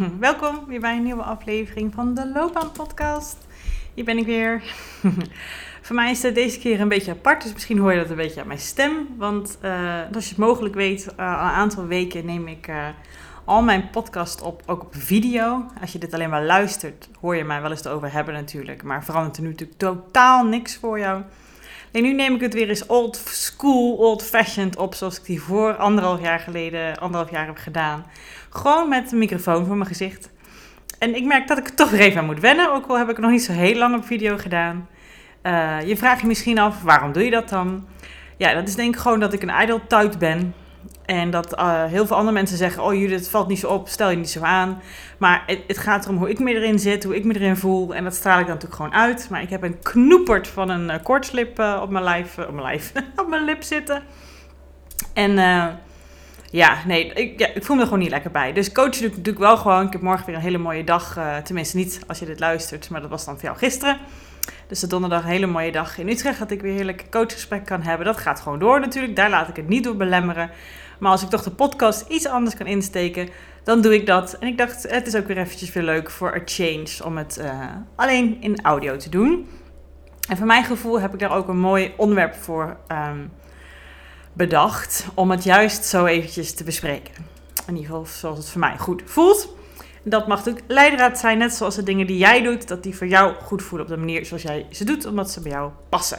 Welkom 0.20 0.64
weer 0.66 0.80
bij 0.80 0.96
een 0.96 1.02
nieuwe 1.02 1.22
aflevering 1.22 1.94
van 1.94 2.14
de 2.14 2.30
Loopbaan 2.34 2.72
Podcast. 2.72 3.36
Hier 3.94 4.04
ben 4.04 4.18
ik 4.18 4.26
weer. 4.26 4.62
Voor 5.82 5.96
mij 5.96 6.10
is 6.10 6.22
het 6.22 6.34
deze 6.34 6.58
keer 6.58 6.80
een 6.80 6.88
beetje 6.88 7.10
apart, 7.10 7.42
dus 7.42 7.52
misschien 7.52 7.78
hoor 7.78 7.92
je 7.92 7.98
dat 7.98 8.10
een 8.10 8.16
beetje 8.16 8.40
aan 8.40 8.46
mijn 8.46 8.58
stem. 8.58 9.08
Want 9.16 9.58
uh, 9.62 10.00
als 10.14 10.24
je 10.24 10.30
het 10.30 10.38
mogelijk 10.38 10.74
weet, 10.74 11.06
uh, 11.20 11.40
al 11.40 11.46
een 11.46 11.54
aantal 11.54 11.86
weken 11.86 12.26
neem 12.26 12.48
ik 12.48 12.68
uh, 12.68 12.86
al 13.44 13.62
mijn 13.62 13.90
podcast 13.90 14.42
op, 14.42 14.62
ook 14.66 14.82
op 14.82 14.94
video. 14.94 15.66
Als 15.80 15.92
je 15.92 15.98
dit 15.98 16.14
alleen 16.14 16.30
maar 16.30 16.44
luistert, 16.44 17.08
hoor 17.20 17.36
je 17.36 17.44
mij 17.44 17.62
wel 17.62 17.70
eens 17.70 17.84
erover 17.84 18.12
hebben 18.12 18.34
natuurlijk. 18.34 18.82
Maar 18.82 19.04
verandert 19.04 19.36
er 19.36 19.42
nu 19.42 19.48
natuurlijk 19.48 19.78
totaal 19.78 20.44
niks 20.44 20.76
voor 20.76 20.98
jou. 20.98 21.22
En 21.92 22.02
nu 22.02 22.12
neem 22.12 22.34
ik 22.34 22.40
het 22.40 22.54
weer 22.54 22.68
eens 22.68 22.86
old 22.86 23.16
school, 23.24 23.96
old 23.96 24.22
fashioned 24.22 24.76
op, 24.76 24.94
zoals 24.94 25.18
ik 25.18 25.24
die 25.24 25.42
voor 25.42 25.76
anderhalf 25.76 26.20
jaar 26.20 26.38
geleden, 26.38 26.98
anderhalf 26.98 27.30
jaar 27.30 27.46
heb 27.46 27.56
gedaan. 27.56 28.06
Gewoon 28.50 28.88
met 28.88 29.12
een 29.12 29.18
microfoon 29.18 29.66
voor 29.66 29.76
mijn 29.76 29.88
gezicht. 29.88 30.30
En 30.98 31.14
ik 31.14 31.24
merk 31.24 31.48
dat 31.48 31.58
ik 31.58 31.68
er 31.68 31.74
toch 31.74 31.90
weer 31.90 32.00
even 32.00 32.20
aan 32.20 32.26
moet 32.26 32.40
wennen, 32.40 32.72
ook 32.72 32.86
al 32.86 32.98
heb 32.98 33.08
ik 33.08 33.18
nog 33.18 33.30
niet 33.30 33.42
zo 33.42 33.52
heel 33.52 33.74
lang 33.74 33.96
op 33.96 34.04
video 34.04 34.36
gedaan. 34.36 34.88
Uh, 35.42 35.76
je 35.86 35.96
vraagt 35.96 36.20
je 36.20 36.26
misschien 36.26 36.58
af, 36.58 36.82
waarom 36.82 37.12
doe 37.12 37.24
je 37.24 37.30
dat 37.30 37.48
dan? 37.48 37.86
Ja, 38.36 38.54
dat 38.54 38.68
is 38.68 38.74
denk 38.74 38.94
ik 38.94 39.00
gewoon 39.00 39.20
dat 39.20 39.32
ik 39.32 39.42
een 39.42 39.62
idle 39.62 39.80
tuit 39.86 40.18
ben. 40.18 40.54
En 41.04 41.30
dat 41.30 41.58
uh, 41.58 41.84
heel 41.84 42.06
veel 42.06 42.16
andere 42.16 42.34
mensen 42.34 42.56
zeggen: 42.56 42.82
Oh, 42.82 42.94
Judith, 42.94 43.18
het 43.18 43.28
valt 43.28 43.48
niet 43.48 43.58
zo 43.58 43.68
op, 43.68 43.88
stel 43.88 44.10
je 44.10 44.16
niet 44.16 44.30
zo 44.30 44.42
aan. 44.42 44.82
Maar 45.18 45.42
het, 45.46 45.58
het, 45.66 45.78
gaat 45.78 46.04
erom 46.04 46.16
hoe 46.16 46.30
ik 46.30 46.38
me 46.38 46.54
erin 46.54 46.78
zit, 46.78 47.04
hoe 47.04 47.16
ik 47.16 47.24
me 47.24 47.34
erin 47.34 47.56
voel. 47.56 47.94
En 47.94 48.04
dat 48.04 48.14
straal 48.14 48.38
ik 48.38 48.46
dan 48.46 48.54
natuurlijk 48.54 48.82
gewoon 48.82 48.94
uit. 48.94 49.26
Maar 49.30 49.42
ik 49.42 49.50
heb 49.50 49.62
een 49.62 49.78
knoepert 49.82 50.48
van 50.48 50.68
een 50.68 50.88
uh, 50.88 50.94
koortslip 51.02 51.58
uh, 51.58 51.78
op 51.82 51.90
mijn 51.90 52.04
lijf, 52.04 52.38
op 52.38 52.50
mijn 52.50 52.62
lijf, 52.62 52.92
op 53.22 53.28
mijn 53.28 53.44
lip 53.44 53.62
zitten. 53.62 54.02
En 55.12 55.32
ja, 56.50 56.76
nee, 56.86 57.12
ik, 57.12 57.40
ik 57.54 57.64
voel 57.64 57.76
me 57.76 57.82
er 57.82 57.88
gewoon 57.88 58.02
niet 58.02 58.10
lekker 58.10 58.30
bij. 58.30 58.52
Dus 58.52 58.72
coachen 58.72 59.00
doe 59.00 59.10
ik 59.10 59.16
natuurlijk 59.16 59.44
wel 59.44 59.56
gewoon. 59.56 59.86
Ik 59.86 59.92
heb 59.92 60.02
morgen 60.02 60.26
weer 60.26 60.34
een 60.34 60.40
hele 60.40 60.58
mooie 60.58 60.84
dag. 60.84 61.18
tenminste, 61.44 61.76
niet 61.76 62.00
als 62.06 62.18
je 62.18 62.26
dit 62.26 62.40
luistert, 62.40 62.90
maar 62.90 63.00
dat 63.00 63.10
was 63.10 63.24
dan 63.24 63.34
voor 63.34 63.44
jou 63.44 63.56
gisteren. 63.56 63.98
Dus 64.66 64.80
de 64.80 64.86
donderdag 64.86 65.22
een 65.22 65.30
hele 65.30 65.46
mooie 65.46 65.72
dag 65.72 65.98
in 65.98 66.08
Utrecht. 66.08 66.38
Dat 66.38 66.50
ik 66.50 66.60
weer 66.60 66.72
heerlijk 66.72 67.06
coachgesprek 67.10 67.64
kan 67.64 67.82
hebben. 67.82 68.06
Dat 68.06 68.16
gaat 68.16 68.40
gewoon 68.40 68.58
door 68.58 68.80
natuurlijk. 68.80 69.16
Daar 69.16 69.30
laat 69.30 69.48
ik 69.48 69.56
het 69.56 69.68
niet 69.68 69.84
door 69.84 69.96
belemmeren. 69.96 70.50
Maar 70.98 71.10
als 71.10 71.22
ik 71.22 71.28
toch 71.28 71.42
de 71.42 71.50
podcast 71.50 72.04
iets 72.08 72.26
anders 72.26 72.56
kan 72.56 72.66
insteken, 72.66 73.28
dan 73.64 73.80
doe 73.80 73.94
ik 73.94 74.06
dat. 74.06 74.36
En 74.38 74.48
ik 74.48 74.58
dacht, 74.58 74.82
het 74.90 75.06
is 75.06 75.16
ook 75.16 75.26
weer 75.26 75.38
eventjes 75.38 75.72
weer 75.72 75.82
leuk 75.82 76.10
voor 76.10 76.34
a 76.34 76.40
change 76.44 77.04
om 77.04 77.16
het 77.16 77.38
uh, 77.40 77.64
alleen 77.96 78.36
in 78.40 78.62
audio 78.62 78.96
te 78.96 79.08
doen. 79.08 79.48
En 80.28 80.36
voor 80.36 80.46
mijn 80.46 80.64
gevoel 80.64 81.00
heb 81.00 81.12
ik 81.12 81.18
daar 81.18 81.36
ook 81.36 81.48
een 81.48 81.60
mooi 81.60 81.92
onderwerp 81.96 82.34
voor 82.34 82.76
um, 82.88 83.30
bedacht. 84.32 85.06
Om 85.14 85.30
het 85.30 85.44
juist 85.44 85.84
zo 85.84 86.04
eventjes 86.04 86.54
te 86.54 86.64
bespreken. 86.64 87.14
In 87.66 87.74
ieder 87.74 87.90
geval 87.90 88.06
zoals 88.06 88.38
het 88.38 88.48
voor 88.48 88.60
mij 88.60 88.78
goed 88.78 89.02
voelt. 89.04 89.54
Dat 90.02 90.26
mag 90.26 90.38
natuurlijk 90.38 90.64
leidraad 90.68 91.18
zijn, 91.18 91.38
net 91.38 91.54
zoals 91.54 91.74
de 91.74 91.82
dingen 91.82 92.06
die 92.06 92.18
jij 92.18 92.42
doet, 92.42 92.68
dat 92.68 92.82
die 92.82 92.96
voor 92.96 93.06
jou 93.06 93.34
goed 93.34 93.62
voelen 93.62 93.86
op 93.86 93.92
de 93.92 93.98
manier 93.98 94.26
zoals 94.26 94.42
jij 94.42 94.66
ze 94.70 94.84
doet, 94.84 95.06
omdat 95.06 95.30
ze 95.30 95.40
bij 95.40 95.52
jou 95.52 95.70
passen. 95.88 96.18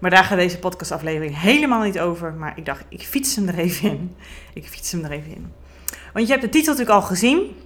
Maar 0.00 0.10
daar 0.10 0.24
gaat 0.24 0.38
deze 0.38 0.58
podcastaflevering 0.58 1.40
helemaal 1.40 1.82
niet 1.82 2.00
over. 2.00 2.32
Maar 2.32 2.52
ik 2.56 2.64
dacht, 2.64 2.84
ik 2.88 3.02
fiets 3.02 3.36
hem 3.36 3.48
er 3.48 3.58
even 3.58 3.90
in. 3.90 4.16
Ik 4.52 4.68
fiets 4.68 4.92
hem 4.92 5.04
er 5.04 5.10
even 5.10 5.34
in. 5.34 5.52
Want 6.12 6.26
je 6.26 6.32
hebt 6.32 6.44
de 6.44 6.50
titel 6.50 6.72
natuurlijk 6.72 7.00
al 7.00 7.06
gezien. 7.06 7.56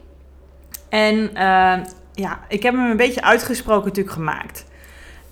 En 0.89 1.17
uh, 1.17 1.85
ja, 2.13 2.41
ik 2.49 2.63
heb 2.63 2.75
hem 2.75 2.91
een 2.91 2.97
beetje 2.97 3.23
uitgesproken 3.23 3.87
natuurlijk 3.87 4.15
gemaakt. 4.15 4.65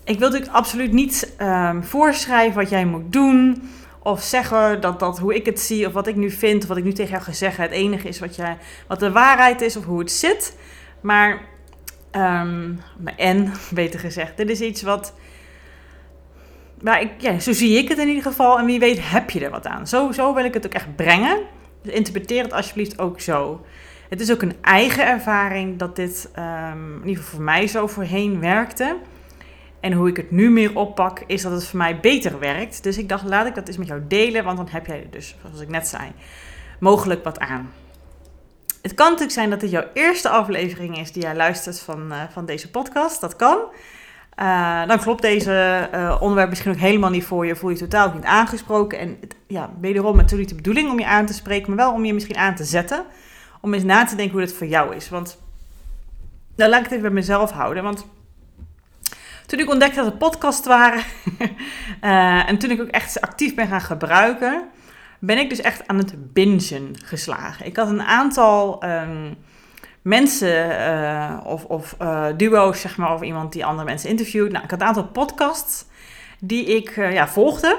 Ik 0.04 0.18
wil 0.18 0.28
natuurlijk 0.28 0.56
absoluut 0.56 0.92
niet 0.92 1.34
um, 1.38 1.84
voorschrijven 1.84 2.60
wat 2.60 2.70
jij 2.70 2.84
moet 2.84 3.12
doen. 3.12 3.70
Of 3.98 4.22
zeggen 4.22 4.80
dat 4.80 5.00
dat 5.00 5.18
hoe 5.18 5.34
ik 5.34 5.46
het 5.46 5.60
zie 5.60 5.86
of 5.86 5.92
wat 5.92 6.06
ik 6.06 6.16
nu 6.16 6.30
vind 6.30 6.62
of 6.62 6.68
wat 6.68 6.76
ik 6.76 6.84
nu 6.84 6.92
tegen 6.92 7.10
jou 7.10 7.22
ga 7.22 7.32
zeggen 7.32 7.62
het 7.62 7.72
enige 7.72 8.08
is 8.08 8.18
wat, 8.18 8.36
jij, 8.36 8.58
wat 8.86 9.00
de 9.00 9.12
waarheid 9.12 9.60
is 9.60 9.76
of 9.76 9.84
hoe 9.84 9.98
het 9.98 10.12
zit. 10.12 10.56
Maar, 11.00 11.40
um, 12.12 12.80
en 13.16 13.52
beter 13.70 14.00
gezegd, 14.00 14.36
dit 14.36 14.50
is 14.50 14.60
iets 14.60 14.82
wat 14.82 15.14
maar 16.82 17.00
ik, 17.00 17.10
ja, 17.16 17.38
zo 17.38 17.52
zie 17.52 17.78
ik 17.78 17.88
het 17.88 17.98
in 17.98 18.08
ieder 18.08 18.22
geval. 18.22 18.58
En 18.58 18.64
wie 18.64 18.78
weet 18.78 19.10
heb 19.10 19.30
je 19.30 19.44
er 19.44 19.50
wat 19.50 19.66
aan. 19.66 19.86
Zo, 19.86 20.12
zo 20.12 20.34
wil 20.34 20.44
ik 20.44 20.54
het 20.54 20.66
ook 20.66 20.74
echt 20.74 20.96
brengen. 20.96 21.40
Dus 21.82 21.92
interpreteer 21.92 22.42
het 22.42 22.52
alsjeblieft 22.52 22.98
ook 22.98 23.20
zo. 23.20 23.64
Het 24.08 24.20
is 24.20 24.32
ook 24.32 24.42
een 24.42 24.56
eigen 24.60 25.06
ervaring 25.06 25.78
dat 25.78 25.96
dit 25.96 26.30
um, 26.38 27.00
in 27.02 27.08
ieder 27.08 27.22
geval 27.22 27.36
voor 27.36 27.44
mij 27.44 27.66
zo 27.66 27.86
voorheen 27.86 28.40
werkte. 28.40 28.96
En 29.80 29.92
hoe 29.92 30.08
ik 30.08 30.16
het 30.16 30.30
nu 30.30 30.50
meer 30.50 30.76
oppak, 30.76 31.22
is 31.26 31.42
dat 31.42 31.52
het 31.52 31.66
voor 31.66 31.78
mij 31.78 32.00
beter 32.00 32.38
werkt. 32.38 32.82
Dus 32.82 32.98
ik 32.98 33.08
dacht, 33.08 33.24
laat 33.24 33.46
ik 33.46 33.54
dat 33.54 33.68
eens 33.68 33.76
met 33.76 33.86
jou 33.86 34.02
delen, 34.08 34.44
want 34.44 34.56
dan 34.56 34.68
heb 34.70 34.86
jij 34.86 35.02
er 35.02 35.10
dus, 35.10 35.36
zoals 35.40 35.60
ik 35.60 35.68
net 35.68 35.88
zei, 35.88 36.12
mogelijk 36.80 37.24
wat 37.24 37.38
aan. 37.38 37.72
Het 38.82 38.94
kan 38.94 39.06
natuurlijk 39.06 39.32
zijn 39.32 39.50
dat 39.50 39.60
dit 39.60 39.70
jouw 39.70 39.84
eerste 39.94 40.28
aflevering 40.28 40.98
is 40.98 41.12
die 41.12 41.22
jij 41.22 41.36
luistert 41.36 41.80
van, 41.80 42.12
uh, 42.12 42.22
van 42.30 42.46
deze 42.46 42.70
podcast. 42.70 43.20
Dat 43.20 43.36
kan. 43.36 43.58
Uh, 44.38 44.86
dan 44.86 44.98
klopt 44.98 45.22
deze 45.22 45.88
uh, 45.94 46.16
onderwerp 46.20 46.48
misschien 46.48 46.72
ook 46.72 46.78
helemaal 46.78 47.10
niet 47.10 47.24
voor 47.24 47.46
je. 47.46 47.56
Voel 47.56 47.70
je 47.70 47.76
totaal 47.76 48.12
niet 48.14 48.24
aangesproken. 48.24 48.98
En 48.98 49.16
het, 49.20 49.34
ja, 49.46 49.70
wederom 49.80 50.16
natuurlijk 50.16 50.48
de 50.48 50.54
bedoeling 50.54 50.90
om 50.90 50.98
je 50.98 51.06
aan 51.06 51.26
te 51.26 51.32
spreken, 51.32 51.68
maar 51.68 51.84
wel 51.84 51.94
om 51.94 52.04
je 52.04 52.14
misschien 52.14 52.36
aan 52.36 52.54
te 52.54 52.64
zetten. 52.64 53.04
Om 53.60 53.74
eens 53.74 53.82
na 53.82 54.04
te 54.04 54.16
denken 54.16 54.34
hoe 54.34 54.46
dit 54.46 54.56
voor 54.56 54.66
jou 54.66 54.94
is. 54.94 55.08
Want 55.08 55.38
nou, 56.56 56.70
laat 56.70 56.78
ik 56.78 56.84
het 56.84 56.92
even 56.92 57.04
bij 57.04 57.20
mezelf 57.20 57.50
houden. 57.50 57.82
Want 57.82 58.06
toen 59.46 59.58
ik 59.58 59.70
ontdekte 59.70 59.96
dat 59.96 60.06
er 60.06 60.18
podcasts 60.18 60.66
waren. 60.66 61.02
uh, 62.04 62.48
en 62.48 62.58
toen 62.58 62.70
ik 62.70 62.80
ook 62.80 62.88
echt 62.88 63.20
actief 63.20 63.54
ben 63.54 63.66
gaan 63.66 63.80
gebruiken. 63.80 64.64
Ben 65.18 65.38
ik 65.38 65.48
dus 65.48 65.60
echt 65.60 65.88
aan 65.88 65.98
het 65.98 66.32
bingen 66.32 66.96
geslagen. 67.04 67.66
Ik 67.66 67.76
had 67.76 67.88
een 67.88 68.02
aantal. 68.02 68.84
Um, 68.84 69.36
mensen 70.02 70.70
uh, 70.70 71.38
of, 71.44 71.64
of 71.64 71.96
uh, 72.02 72.26
duo's, 72.36 72.80
zeg 72.80 72.96
maar, 72.96 73.14
of 73.14 73.22
iemand 73.22 73.52
die 73.52 73.64
andere 73.64 73.88
mensen 73.88 74.10
interviewt. 74.10 74.52
Nou, 74.52 74.64
ik 74.64 74.70
had 74.70 74.80
een 74.80 74.86
aantal 74.86 75.06
podcasts 75.06 75.84
die 76.40 76.64
ik 76.64 76.96
uh, 76.96 77.12
ja, 77.12 77.28
volgde. 77.28 77.78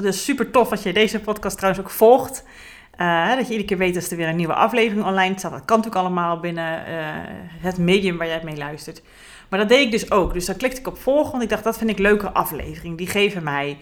Dus 0.00 0.24
super 0.24 0.50
tof 0.50 0.68
dat 0.68 0.82
je 0.82 0.92
deze 0.92 1.20
podcast 1.20 1.56
trouwens 1.56 1.84
ook 1.84 1.90
volgt. 1.90 2.44
dat 3.36 3.46
je 3.46 3.52
iedere 3.52 3.64
keer 3.64 3.78
weet 3.78 3.96
als 3.96 4.10
er 4.10 4.16
weer 4.16 4.28
een 4.28 4.36
nieuwe 4.36 4.54
aflevering 4.54 5.06
online 5.06 5.38
staat. 5.38 5.50
Dat 5.50 5.64
kan 5.64 5.76
natuurlijk 5.76 6.04
allemaal 6.04 6.40
binnen 6.40 6.82
het 7.60 7.78
medium 7.78 8.16
waar 8.16 8.26
jij 8.26 8.40
mee 8.44 8.56
luistert. 8.56 9.02
Maar 9.48 9.58
dat 9.58 9.68
deed 9.68 9.84
ik 9.84 9.90
dus 9.90 10.10
ook. 10.10 10.32
Dus 10.32 10.46
daar 10.46 10.56
klikte 10.56 10.80
ik 10.80 10.86
op 10.86 10.98
volgen, 10.98 11.30
want 11.30 11.42
ik 11.42 11.48
dacht 11.48 11.64
dat 11.64 11.78
vind 11.78 11.90
ik 11.90 11.98
leuke 11.98 12.32
aflevering. 12.32 12.98
Die 12.98 13.06
geven 13.06 13.42
mij 13.42 13.78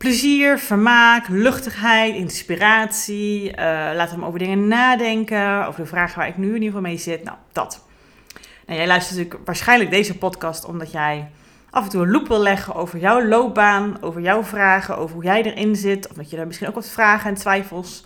plezier, 0.00 0.58
vermaak, 0.58 1.28
luchtigheid, 1.28 2.14
inspiratie. 2.14 3.50
Uh, 3.50 3.56
laten 3.94 4.18
we 4.18 4.24
over 4.24 4.38
dingen 4.38 4.68
nadenken. 4.68 5.66
Over 5.66 5.80
de 5.80 5.86
vragen 5.86 6.18
waar 6.18 6.28
ik 6.28 6.36
nu 6.36 6.46
in 6.46 6.52
ieder 6.52 6.66
geval 6.66 6.80
mee 6.80 6.96
zit. 6.96 7.24
Nou, 7.24 7.36
dat. 7.52 7.84
Nou, 8.66 8.78
jij 8.78 8.86
luistert 8.86 9.18
natuurlijk 9.18 9.46
waarschijnlijk 9.46 9.90
deze 9.90 10.18
podcast 10.18 10.64
omdat 10.64 10.92
jij 10.92 11.30
af 11.70 11.84
en 11.84 11.90
toe 11.90 12.02
een 12.02 12.10
loop 12.10 12.28
wil 12.28 12.40
leggen 12.40 12.74
over 12.74 12.98
jouw 12.98 13.26
loopbaan, 13.26 14.02
over 14.02 14.20
jouw 14.20 14.44
vragen, 14.44 14.96
over 14.96 15.14
hoe 15.14 15.24
jij 15.24 15.42
erin 15.42 15.76
zit. 15.76 16.08
Of 16.08 16.16
dat 16.16 16.30
je 16.30 16.36
daar 16.36 16.46
misschien 16.46 16.68
ook 16.68 16.74
wat 16.74 16.88
vragen 16.88 17.30
en 17.30 17.36
twijfels 17.36 18.04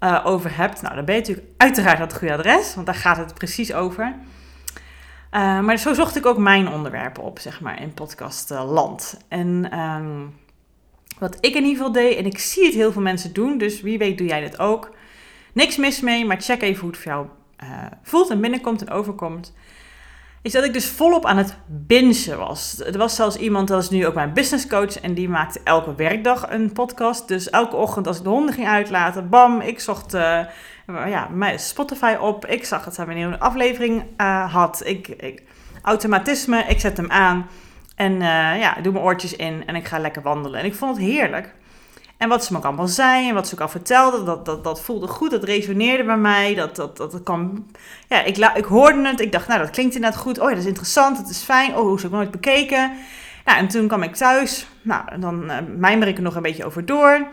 uh, 0.00 0.20
over 0.24 0.56
hebt. 0.56 0.82
Nou, 0.82 0.94
dan 0.94 1.04
ben 1.04 1.14
je 1.14 1.20
natuurlijk 1.20 1.48
uiteraard 1.56 1.98
het 1.98 2.16
goede 2.16 2.34
adres, 2.34 2.74
want 2.74 2.86
daar 2.86 2.94
gaat 2.94 3.16
het 3.16 3.34
precies 3.34 3.72
over. 3.72 4.04
Uh, 4.04 5.60
maar 5.60 5.76
zo 5.76 5.94
zocht 5.94 6.16
ik 6.16 6.26
ook 6.26 6.38
mijn 6.38 6.68
onderwerpen 6.68 7.22
op, 7.22 7.38
zeg 7.38 7.60
maar, 7.60 7.82
in 7.82 7.94
podcastland. 7.94 9.20
En... 9.28 9.78
Um, 9.78 10.44
wat 11.18 11.36
ik 11.40 11.54
in 11.54 11.62
ieder 11.62 11.76
geval 11.76 11.92
deed, 11.92 12.16
en 12.16 12.26
ik 12.26 12.38
zie 12.38 12.64
het 12.64 12.74
heel 12.74 12.92
veel 12.92 13.02
mensen 13.02 13.32
doen, 13.32 13.58
dus 13.58 13.80
wie 13.80 13.98
weet 13.98 14.18
doe 14.18 14.26
jij 14.26 14.40
dit 14.40 14.58
ook. 14.58 14.90
Niks 15.52 15.76
mis 15.76 16.00
mee, 16.00 16.24
maar 16.24 16.40
check 16.40 16.62
even 16.62 16.80
hoe 16.80 16.90
het 16.90 16.98
voor 16.98 17.12
jou 17.12 17.26
uh, 17.62 17.68
voelt 18.02 18.30
en 18.30 18.40
binnenkomt 18.40 18.80
en 18.80 18.90
overkomt. 18.90 19.54
is 20.42 20.52
dat 20.52 20.64
ik 20.64 20.72
dus 20.72 20.88
volop 20.88 21.26
aan 21.26 21.36
het 21.36 21.56
bingen 21.66 22.38
was. 22.38 22.80
Er 22.80 22.98
was 22.98 23.14
zelfs 23.14 23.36
iemand, 23.36 23.68
dat 23.68 23.82
is 23.82 23.90
nu 23.90 24.06
ook 24.06 24.14
mijn 24.14 24.32
business 24.32 24.66
coach, 24.66 25.00
en 25.00 25.14
die 25.14 25.28
maakte 25.28 25.60
elke 25.64 25.94
werkdag 25.94 26.50
een 26.50 26.72
podcast. 26.72 27.28
Dus 27.28 27.50
elke 27.50 27.76
ochtend 27.76 28.06
als 28.06 28.16
ik 28.16 28.22
de 28.22 28.28
honden 28.28 28.54
ging 28.54 28.66
uitlaten, 28.66 29.28
bam, 29.28 29.60
ik 29.60 29.80
zocht 29.80 30.14
uh, 30.14 30.40
ja, 30.86 31.28
mijn 31.32 31.58
Spotify 31.58 32.16
op. 32.20 32.46
Ik 32.46 32.64
zag 32.64 32.84
dat 32.84 32.94
zij 32.94 33.06
een 33.06 33.14
nieuwe 33.14 33.38
aflevering 33.38 34.04
uh, 34.16 34.52
had. 34.52 34.82
Ik, 34.84 35.08
ik, 35.08 35.42
automatisme, 35.82 36.64
ik 36.68 36.80
zet 36.80 36.96
hem 36.96 37.10
aan 37.10 37.46
en 37.96 38.12
uh, 38.12 38.60
ja, 38.60 38.76
doe 38.82 38.92
mijn 38.92 39.04
oortjes 39.04 39.36
in 39.36 39.62
en 39.66 39.76
ik 39.76 39.86
ga 39.86 39.98
lekker 39.98 40.22
wandelen. 40.22 40.60
En 40.60 40.66
ik 40.66 40.74
vond 40.74 40.96
het 40.96 41.06
heerlijk. 41.06 41.54
En 42.16 42.28
wat 42.28 42.44
ze 42.44 42.52
me 42.52 42.58
ook 42.58 42.64
allemaal 42.64 42.86
zei 42.86 43.28
en 43.28 43.34
wat 43.34 43.48
ze 43.48 43.54
ook 43.54 43.60
al 43.60 43.68
vertelde, 43.68 44.24
dat, 44.24 44.44
dat, 44.44 44.64
dat 44.64 44.80
voelde 44.82 45.06
goed, 45.06 45.30
dat 45.30 45.44
resoneerde 45.44 46.04
bij 46.04 46.16
mij. 46.16 46.54
Dat, 46.54 46.76
dat, 46.76 46.96
dat, 46.96 47.12
dat 47.12 47.40
ja, 48.08 48.22
ik, 48.22 48.36
ik 48.36 48.64
hoorde 48.64 49.08
het, 49.08 49.20
ik 49.20 49.32
dacht, 49.32 49.48
nou 49.48 49.60
dat 49.60 49.70
klinkt 49.70 49.94
inderdaad 49.94 50.20
goed. 50.20 50.38
Oh 50.38 50.44
ja, 50.44 50.50
dat 50.50 50.62
is 50.62 50.68
interessant, 50.68 51.16
dat 51.16 51.28
is 51.28 51.42
fijn. 51.42 51.74
Oh, 51.74 51.80
hoe 51.80 51.96
is 51.96 52.02
het 52.02 52.12
nooit 52.12 52.30
bekeken? 52.30 52.92
En 53.44 53.68
toen 53.68 53.86
kwam 53.86 54.02
ik 54.02 54.14
thuis. 54.14 54.66
Nou, 54.82 55.18
dan 55.18 55.44
uh, 55.44 55.56
mijmer 55.76 56.08
ik 56.08 56.16
er 56.16 56.22
nog 56.22 56.34
een 56.34 56.42
beetje 56.42 56.64
over 56.64 56.86
door. 56.86 57.26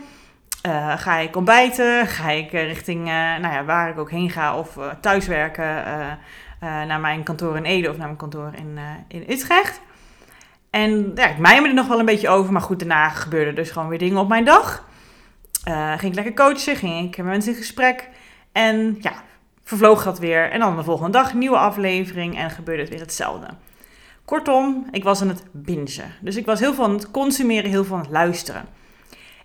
Uh, 0.68 0.98
ga 0.98 1.18
ik 1.18 1.36
ontbijten? 1.36 2.08
Ga 2.08 2.30
ik 2.30 2.52
richting, 2.52 3.06
nou 3.06 3.54
ja, 3.54 3.64
waar 3.64 3.90
ik 3.90 4.00
ook 4.00 4.12
heen 4.12 4.30
ga 4.30 4.58
of 4.58 4.78
thuiswerken 5.02 5.84
naar 6.60 7.00
mijn 7.00 7.24
kantoor 7.24 7.58
in 7.58 7.64
Ede 7.64 7.90
of 7.90 7.98
naar 7.98 8.06
mijn 8.06 8.18
kantoor 8.18 8.52
in, 8.56 8.80
in 9.08 9.26
Utrecht. 9.30 9.82
En 10.74 11.12
ja, 11.16 11.28
ik 11.28 11.38
mijmerde 11.38 11.70
er 11.70 11.76
nog 11.76 11.88
wel 11.88 12.00
een 12.00 12.06
beetje 12.06 12.30
over, 12.30 12.52
maar 12.52 12.62
goed, 12.62 12.80
daarna 12.80 13.10
gebeurde 13.10 13.54
dus 13.54 13.72
gewoon 13.72 13.88
weer 13.88 13.98
dingen 13.98 14.18
op 14.18 14.28
mijn 14.28 14.46
dag. 14.46 14.86
Uh, 15.68 15.90
ging 15.90 16.12
ik 16.12 16.16
lekker 16.16 16.34
coachen, 16.34 16.76
ging 16.76 17.08
ik 17.08 17.18
met 17.18 17.26
mensen 17.26 17.52
in 17.52 17.58
gesprek. 17.58 18.10
En 18.52 18.98
ja, 19.02 19.14
vervloog 19.64 20.04
dat 20.04 20.20
weer. 20.20 20.52
En 20.52 20.60
dan 20.60 20.76
de 20.76 20.84
volgende 20.84 21.12
dag 21.12 21.34
nieuwe 21.34 21.58
aflevering 21.58 22.38
en 22.38 22.50
gebeurde 22.50 22.82
het 22.82 22.92
weer 22.92 23.00
hetzelfde. 23.00 23.48
Kortom, 24.26 24.88
ik 24.92 25.04
was 25.04 25.22
aan 25.22 25.28
het 25.28 25.44
bingen. 25.52 26.16
Dus 26.22 26.36
ik 26.36 26.46
was 26.46 26.60
heel 26.60 26.84
aan 26.84 26.94
het 26.94 27.12
consumeren, 27.12 27.70
heel 27.70 27.86
aan 27.92 28.00
het 28.00 28.10
luisteren. 28.10 28.66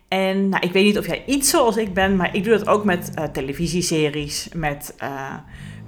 En 0.08 0.48
nou, 0.48 0.66
ik 0.66 0.72
weet 0.72 0.84
niet 0.84 0.98
of 0.98 1.06
jij 1.06 1.24
iets 1.26 1.50
zoals 1.50 1.76
ik 1.76 1.94
ben, 1.94 2.16
maar 2.16 2.34
ik 2.34 2.44
doe 2.44 2.58
dat 2.58 2.68
ook 2.68 2.84
met 2.84 3.12
uh, 3.18 3.24
televisieseries, 3.24 4.48
met 4.54 4.94
uh, 5.02 5.34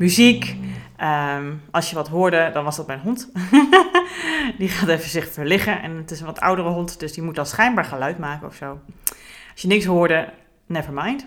muziek. 0.01 0.57
Um, 1.03 1.63
als 1.71 1.91
je 1.91 1.95
wat 1.95 2.09
hoorde, 2.09 2.51
dan 2.53 2.65
was 2.65 2.77
dat 2.77 2.87
mijn 2.87 3.01
hond. 3.01 3.33
die 4.59 4.69
gaat 4.69 4.89
even 4.89 5.11
zich 5.11 5.33
verliggen. 5.33 5.83
En 5.83 5.97
het 5.97 6.11
is 6.11 6.21
een 6.21 6.27
wat 6.27 6.41
oudere 6.41 6.69
hond, 6.69 7.01
dus 7.01 7.13
die 7.13 7.23
moet 7.23 7.35
dan 7.35 7.47
schijnbaar 7.47 7.85
geluid 7.85 8.19
maken 8.19 8.47
of 8.47 8.55
zo. 8.55 8.79
Als 9.53 9.63
je 9.63 9.69
niks 9.69 9.85
hoorde, 9.85 10.33
never 10.67 10.93
mind. 10.93 11.27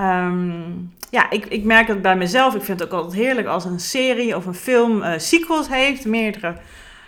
Um, 0.00 0.94
ja, 1.10 1.30
ik, 1.30 1.46
ik 1.46 1.64
merk 1.64 1.86
dat 1.86 2.02
bij 2.02 2.16
mezelf. 2.16 2.54
Ik 2.54 2.62
vind 2.62 2.80
het 2.80 2.88
ook 2.88 3.00
altijd 3.00 3.22
heerlijk 3.22 3.46
als 3.46 3.64
een 3.64 3.80
serie 3.80 4.36
of 4.36 4.46
een 4.46 4.54
film 4.54 5.02
uh, 5.02 5.12
sequels 5.16 5.68
heeft. 5.68 6.04
Meerdere 6.04 6.56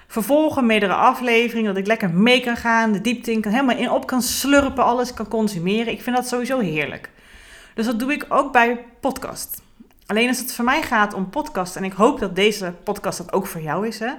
vervolgen, 0.06 0.67
meerdere 0.67 0.94
afleveringen. 0.94 1.69
Dat 1.69 1.82
ik 1.82 1.87
lekker 1.87 2.11
mee 2.11 2.40
kan 2.40 2.56
gaan, 2.56 2.93
de 2.93 3.00
diepte 3.00 3.32
in 3.32 3.40
kan, 3.40 3.52
helemaal 3.52 3.76
in 3.76 3.90
op 3.90 4.06
kan 4.06 4.23
slurpen, 4.23 4.84
alles 4.84 5.14
kan 5.14 5.28
consumeren. 5.28 5.93
Ik 5.93 6.02
vind 6.02 6.17
dat 6.17 6.28
sowieso 6.28 6.58
heerlijk. 6.58 7.11
Dus 7.75 7.87
dat 7.87 7.99
doe 7.99 8.12
ik 8.12 8.26
ook 8.28 8.52
bij 8.52 8.84
podcast. 9.00 9.64
Alleen 10.06 10.29
als 10.29 10.38
het 10.38 10.55
voor 10.55 10.64
mij 10.64 10.82
gaat 10.82 11.14
om 11.14 11.31
podcast, 11.31 11.76
en 11.76 11.85
ik 11.85 11.93
hoop 11.93 12.20
dat 12.20 12.37
deze 12.37 12.75
podcast 12.85 13.19
dat 13.19 13.32
ook 13.32 13.47
voor 13.47 13.61
jou 13.61 13.87
is, 13.87 13.99
hè. 13.99 14.12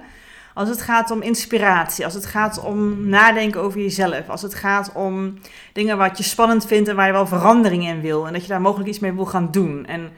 Als 0.54 0.68
het 0.68 0.82
gaat 0.82 1.10
om 1.10 1.22
inspiratie, 1.22 2.04
als 2.04 2.14
het 2.14 2.26
gaat 2.26 2.60
om 2.64 3.08
nadenken 3.08 3.60
over 3.60 3.80
jezelf, 3.80 4.28
als 4.28 4.42
het 4.42 4.54
gaat 4.54 4.92
om 4.92 5.38
dingen 5.72 5.98
wat 5.98 6.18
je 6.18 6.24
spannend 6.24 6.66
vindt 6.66 6.88
en 6.88 6.96
waar 6.96 7.06
je 7.06 7.12
wel 7.12 7.26
verandering 7.26 7.86
in 7.86 8.00
wil 8.00 8.26
en 8.26 8.32
dat 8.32 8.42
je 8.42 8.48
daar 8.48 8.60
mogelijk 8.60 8.88
iets 8.88 8.98
mee 8.98 9.12
wil 9.12 9.26
gaan 9.26 9.50
doen. 9.50 9.86
En 9.86 10.10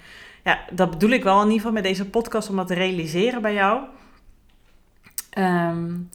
ja, 0.45 0.59
dat 0.71 0.91
bedoel 0.91 1.11
ik 1.11 1.23
wel 1.23 1.37
in 1.37 1.43
ieder 1.43 1.57
geval 1.57 1.73
met 1.73 1.83
deze 1.83 2.11
podcast 2.11 2.49
om 2.49 2.57
dat 2.57 2.67
te 2.67 2.75
realiseren 2.75 3.43
bij 3.43 3.55
jou. 3.55 3.81
Um, 5.39 6.11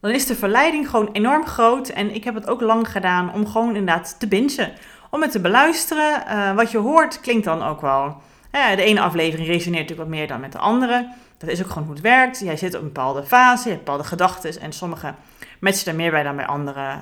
dan 0.00 0.10
is 0.10 0.26
de 0.26 0.34
verleiding 0.34 0.90
gewoon 0.90 1.08
enorm 1.12 1.46
groot. 1.46 1.88
En 1.88 2.14
ik 2.14 2.24
heb 2.24 2.34
het 2.34 2.46
ook 2.46 2.60
lang 2.60 2.90
gedaan 2.90 3.32
om 3.32 3.46
gewoon 3.46 3.76
inderdaad 3.76 4.16
te 4.18 4.28
bingen. 4.28 4.72
Om 5.10 5.22
het 5.22 5.30
te 5.30 5.40
beluisteren. 5.40 6.24
Uh, 6.28 6.54
wat 6.54 6.70
je 6.70 6.78
hoort 6.78 7.20
klinkt 7.20 7.44
dan 7.44 7.62
ook 7.62 7.80
wel. 7.80 8.22
De 8.50 8.82
ene 8.82 9.00
aflevering 9.00 9.48
resoneert 9.48 9.82
natuurlijk 9.82 10.08
wat 10.08 10.18
meer 10.18 10.28
dan 10.28 10.40
met 10.40 10.52
de 10.52 10.58
andere. 10.58 11.12
Dat 11.38 11.48
is 11.48 11.62
ook 11.62 11.68
gewoon 11.68 11.84
hoe 11.84 11.92
het 11.92 12.02
werkt. 12.02 12.40
Jij 12.40 12.56
zit 12.56 12.74
op 12.74 12.80
een 12.80 12.86
bepaalde 12.86 13.22
fase, 13.22 13.62
je 13.62 13.70
hebt 13.74 13.84
bepaalde 13.84 14.08
gedachten. 14.08 14.60
En 14.60 14.72
sommige 14.72 15.14
matchen 15.60 15.90
er 15.90 15.94
meer 15.94 16.10
bij 16.10 16.22
dan 16.22 16.36
bij 16.36 16.46
andere 16.46 16.80
uh, 16.80 17.00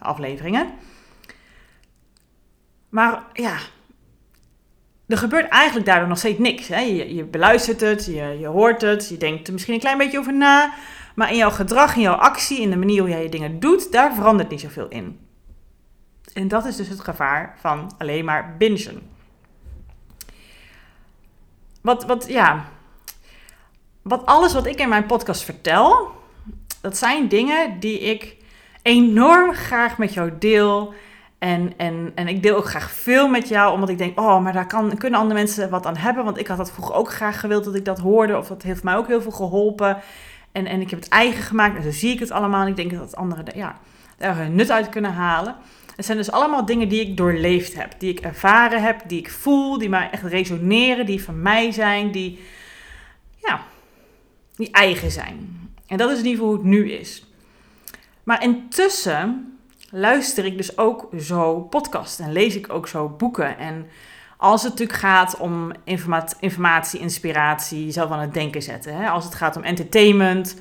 afleveringen. 0.00 0.66
Maar 2.88 3.22
ja, 3.32 3.56
er 5.06 5.18
gebeurt 5.18 5.48
eigenlijk 5.48 5.86
daardoor 5.86 6.08
nog 6.08 6.18
steeds 6.18 6.38
niks. 6.38 6.68
Hè? 6.68 6.80
Je, 6.80 7.14
je 7.14 7.24
beluistert 7.24 7.80
het, 7.80 8.04
je, 8.04 8.36
je 8.40 8.46
hoort 8.46 8.80
het, 8.80 9.08
je 9.08 9.16
denkt 9.16 9.46
er 9.46 9.52
misschien 9.52 9.74
een 9.74 9.80
klein 9.80 9.98
beetje 9.98 10.18
over 10.18 10.34
na. 10.34 10.74
Maar 11.14 11.30
in 11.30 11.36
jouw 11.36 11.50
gedrag, 11.50 11.94
in 11.94 12.00
jouw 12.02 12.14
actie, 12.14 12.60
in 12.60 12.70
de 12.70 12.76
manier 12.76 13.00
hoe 13.00 13.10
jij 13.10 13.22
je 13.22 13.28
dingen 13.28 13.60
doet, 13.60 13.92
daar 13.92 14.14
verandert 14.14 14.50
niet 14.50 14.60
zoveel 14.60 14.88
in. 14.88 15.18
En 16.32 16.48
dat 16.48 16.64
is 16.64 16.76
dus 16.76 16.88
het 16.88 17.00
gevaar 17.00 17.56
van 17.60 17.94
alleen 17.98 18.24
maar 18.24 18.56
bingen. 18.58 19.11
Wat, 21.82 22.04
wat, 22.04 22.24
ja. 22.28 22.64
Wat 24.02 24.26
alles 24.26 24.52
wat 24.52 24.66
ik 24.66 24.80
in 24.80 24.88
mijn 24.88 25.06
podcast 25.06 25.42
vertel, 25.42 26.10
dat 26.80 26.96
zijn 26.96 27.28
dingen 27.28 27.80
die 27.80 28.00
ik 28.00 28.36
enorm 28.82 29.52
graag 29.52 29.98
met 29.98 30.14
jou 30.14 30.32
deel. 30.38 30.94
En, 31.38 31.72
en, 31.76 32.12
en 32.14 32.28
ik 32.28 32.42
deel 32.42 32.56
ook 32.56 32.68
graag 32.68 32.90
veel 32.90 33.28
met 33.28 33.48
jou, 33.48 33.74
omdat 33.74 33.88
ik 33.88 33.98
denk, 33.98 34.20
oh, 34.20 34.42
maar 34.42 34.52
daar 34.52 34.66
kan, 34.66 34.96
kunnen 34.96 35.20
andere 35.20 35.38
mensen 35.38 35.70
wat 35.70 35.86
aan 35.86 35.96
hebben. 35.96 36.24
Want 36.24 36.38
ik 36.38 36.46
had 36.46 36.56
dat 36.56 36.72
vroeger 36.72 36.94
ook 36.94 37.12
graag 37.12 37.40
gewild 37.40 37.64
dat 37.64 37.74
ik 37.74 37.84
dat 37.84 37.98
hoorde, 37.98 38.38
of 38.38 38.46
dat 38.46 38.62
heeft 38.62 38.82
mij 38.82 38.96
ook 38.96 39.06
heel 39.06 39.22
veel 39.22 39.30
geholpen. 39.30 39.96
En, 40.52 40.66
en 40.66 40.80
ik 40.80 40.90
heb 40.90 41.00
het 41.00 41.08
eigen 41.08 41.42
gemaakt 41.42 41.76
en 41.76 41.82
zo 41.82 41.90
zie 41.90 42.12
ik 42.12 42.18
het 42.18 42.30
allemaal. 42.30 42.62
En 42.62 42.68
ik 42.68 42.76
denk 42.76 42.92
dat 42.92 43.16
anderen 43.16 43.44
ja, 43.54 43.76
er 44.18 44.50
nut 44.50 44.70
uit 44.70 44.88
kunnen 44.88 45.12
halen. 45.12 45.56
Het 45.96 46.04
zijn 46.04 46.18
dus 46.18 46.30
allemaal 46.30 46.64
dingen 46.64 46.88
die 46.88 47.00
ik 47.00 47.16
doorleefd 47.16 47.74
heb, 47.74 47.94
die 47.98 48.10
ik 48.10 48.20
ervaren 48.20 48.82
heb, 48.82 49.00
die 49.06 49.18
ik 49.18 49.30
voel, 49.30 49.78
die 49.78 49.88
mij 49.88 50.10
echt 50.10 50.22
resoneren, 50.22 51.06
die 51.06 51.24
van 51.24 51.42
mij 51.42 51.72
zijn, 51.72 52.10
die, 52.10 52.40
ja, 53.36 53.62
die 54.56 54.70
eigen 54.70 55.10
zijn. 55.10 55.70
En 55.86 55.96
dat 55.96 56.10
is 56.10 56.18
in 56.18 56.24
ieder 56.24 56.38
geval 56.38 56.54
hoe 56.54 56.58
het 56.62 56.66
nu 56.66 56.92
is. 56.92 57.26
Maar 58.22 58.42
intussen 58.42 59.56
luister 59.90 60.44
ik 60.44 60.56
dus 60.56 60.78
ook 60.78 61.08
zo 61.20 61.60
podcast 61.60 62.20
en 62.20 62.32
lees 62.32 62.56
ik 62.56 62.72
ook 62.72 62.88
zo 62.88 63.08
boeken. 63.08 63.58
En 63.58 63.86
als 64.36 64.62
het 64.62 64.70
natuurlijk 64.70 64.98
gaat 64.98 65.36
om 65.36 65.72
informatie, 66.30 67.00
inspiratie, 67.00 67.90
zelf 67.90 68.10
aan 68.10 68.20
het 68.20 68.34
denken 68.34 68.62
zetten. 68.62 68.96
Hè? 68.96 69.08
Als 69.08 69.24
het 69.24 69.34
gaat 69.34 69.56
om 69.56 69.62
entertainment 69.62 70.60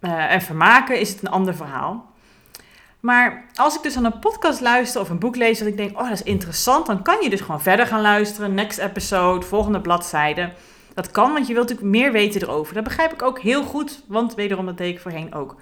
uh, 0.00 0.32
en 0.32 0.42
vermaken, 0.42 1.00
is 1.00 1.08
het 1.08 1.22
een 1.22 1.30
ander 1.30 1.54
verhaal. 1.54 2.11
Maar 3.02 3.44
als 3.54 3.76
ik 3.76 3.82
dus 3.82 3.96
aan 3.96 4.04
een 4.04 4.18
podcast 4.18 4.60
luister 4.60 5.00
of 5.00 5.10
een 5.10 5.18
boek 5.18 5.36
lees 5.36 5.58
dat 5.58 5.68
ik 5.68 5.76
denk, 5.76 5.98
oh 5.98 6.08
dat 6.08 6.12
is 6.12 6.22
interessant, 6.22 6.86
dan 6.86 7.02
kan 7.02 7.22
je 7.22 7.30
dus 7.30 7.40
gewoon 7.40 7.62
verder 7.62 7.86
gaan 7.86 8.00
luisteren. 8.00 8.54
Next 8.54 8.78
episode, 8.78 9.46
volgende 9.46 9.80
bladzijde. 9.80 10.52
Dat 10.94 11.10
kan, 11.10 11.32
want 11.32 11.46
je 11.46 11.54
wilt 11.54 11.68
natuurlijk 11.68 11.96
meer 11.96 12.12
weten 12.12 12.42
erover. 12.42 12.74
Dat 12.74 12.84
begrijp 12.84 13.12
ik 13.12 13.22
ook 13.22 13.40
heel 13.40 13.62
goed, 13.62 14.04
want 14.06 14.34
wederom 14.34 14.66
dat 14.66 14.78
deed 14.78 14.94
ik 14.94 15.00
voorheen 15.00 15.34
ook. 15.34 15.56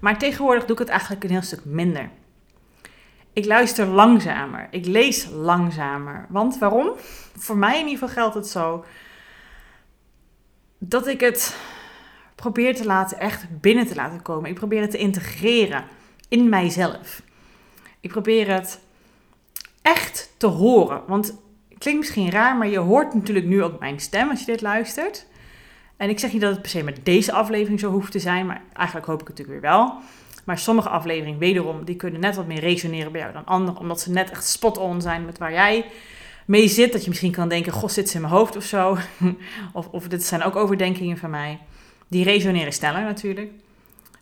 Maar 0.00 0.18
tegenwoordig 0.18 0.64
doe 0.64 0.72
ik 0.72 0.78
het 0.78 0.88
eigenlijk 0.88 1.24
een 1.24 1.30
heel 1.30 1.42
stuk 1.42 1.64
minder. 1.64 2.10
Ik 3.32 3.44
luister 3.44 3.86
langzamer. 3.86 4.68
Ik 4.70 4.86
lees 4.86 5.28
langzamer. 5.32 6.26
Want 6.28 6.58
waarom? 6.58 6.92
Voor 7.46 7.56
mij 7.56 7.78
in 7.80 7.86
ieder 7.86 7.98
geval 7.98 8.14
geldt 8.14 8.34
het 8.34 8.48
zo 8.48 8.84
dat 10.78 11.06
ik 11.06 11.20
het 11.20 11.56
probeer 12.34 12.76
te 12.76 12.84
laten 12.84 13.18
echt 13.18 13.60
binnen 13.60 13.86
te 13.86 13.94
laten 13.94 14.22
komen. 14.22 14.50
Ik 14.50 14.56
probeer 14.56 14.80
het 14.80 14.90
te 14.90 14.98
integreren 14.98 15.84
in 16.30 16.48
mijzelf. 16.48 17.22
Ik 18.00 18.10
probeer 18.10 18.48
het 18.52 18.80
echt 19.82 20.34
te 20.36 20.46
horen. 20.46 21.02
Want 21.06 21.26
het 21.26 21.78
klinkt 21.78 22.00
misschien 22.00 22.30
raar, 22.30 22.56
maar 22.56 22.68
je 22.68 22.78
hoort 22.78 23.14
natuurlijk 23.14 23.46
nu 23.46 23.62
ook 23.62 23.78
mijn 23.78 24.00
stem 24.00 24.30
als 24.30 24.40
je 24.40 24.46
dit 24.46 24.60
luistert. 24.60 25.26
En 25.96 26.08
ik 26.08 26.18
zeg 26.18 26.32
niet 26.32 26.40
dat 26.40 26.52
het 26.52 26.62
per 26.62 26.70
se 26.70 26.82
met 26.82 27.04
deze 27.04 27.32
aflevering 27.32 27.80
zo 27.80 27.90
hoeft 27.90 28.12
te 28.12 28.18
zijn, 28.18 28.46
maar 28.46 28.62
eigenlijk 28.72 29.06
hoop 29.06 29.20
ik 29.20 29.28
het 29.28 29.38
natuurlijk 29.38 29.62
weer 29.62 29.70
wel. 29.70 29.94
Maar 30.44 30.58
sommige 30.58 30.88
afleveringen, 30.88 31.38
wederom, 31.38 31.84
die 31.84 31.96
kunnen 31.96 32.20
net 32.20 32.36
wat 32.36 32.46
meer 32.46 32.60
resoneren 32.60 33.12
bij 33.12 33.20
jou 33.20 33.32
dan 33.32 33.44
andere. 33.44 33.78
Omdat 33.78 34.00
ze 34.00 34.10
net 34.10 34.30
echt 34.30 34.46
spot-on 34.46 35.00
zijn 35.00 35.24
met 35.24 35.38
waar 35.38 35.52
jij 35.52 35.84
mee 36.46 36.68
zit. 36.68 36.92
Dat 36.92 37.02
je 37.02 37.08
misschien 37.08 37.32
kan 37.32 37.48
denken, 37.48 37.72
goh, 37.72 37.88
zit 37.88 38.08
ze 38.08 38.14
in 38.14 38.20
mijn 38.20 38.34
hoofd 38.34 38.56
of 38.56 38.64
zo. 38.64 38.96
of, 39.72 39.88
of 39.88 40.08
dit 40.08 40.24
zijn 40.24 40.42
ook 40.42 40.56
overdenkingen 40.56 41.18
van 41.18 41.30
mij. 41.30 41.58
Die 42.08 42.24
resoneren 42.24 42.72
sneller 42.72 43.02
natuurlijk. 43.02 43.50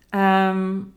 Um, 0.09 0.93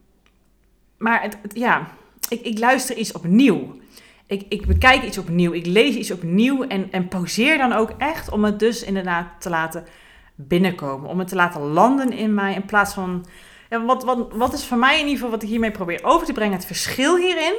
maar 1.02 1.22
het, 1.22 1.36
ja, 1.54 1.88
ik, 2.28 2.40
ik 2.40 2.58
luister 2.58 2.96
iets 2.96 3.12
opnieuw. 3.12 3.80
Ik, 4.26 4.44
ik 4.48 4.66
bekijk 4.66 5.02
iets 5.02 5.18
opnieuw. 5.18 5.52
Ik 5.52 5.66
lees 5.66 5.94
iets 5.94 6.10
opnieuw. 6.10 6.62
En, 6.62 6.88
en 6.90 7.08
pauzeer 7.08 7.58
dan 7.58 7.72
ook 7.72 7.90
echt 7.98 8.30
om 8.30 8.44
het 8.44 8.58
dus 8.58 8.84
inderdaad 8.84 9.26
te 9.38 9.50
laten 9.50 9.86
binnenkomen. 10.34 11.10
Om 11.10 11.18
het 11.18 11.28
te 11.28 11.34
laten 11.34 11.60
landen 11.60 12.12
in 12.12 12.34
mij. 12.34 12.54
In 12.54 12.64
plaats 12.64 12.94
van 12.94 13.26
wat, 13.68 14.04
wat, 14.04 14.32
wat 14.32 14.52
is 14.52 14.64
voor 14.64 14.78
mij 14.78 14.94
in 14.94 15.00
ieder 15.00 15.14
geval 15.14 15.30
wat 15.30 15.42
ik 15.42 15.48
hiermee 15.48 15.70
probeer 15.70 16.04
over 16.04 16.26
te 16.26 16.32
brengen, 16.32 16.56
het 16.56 16.66
verschil 16.66 17.16
hierin. 17.16 17.54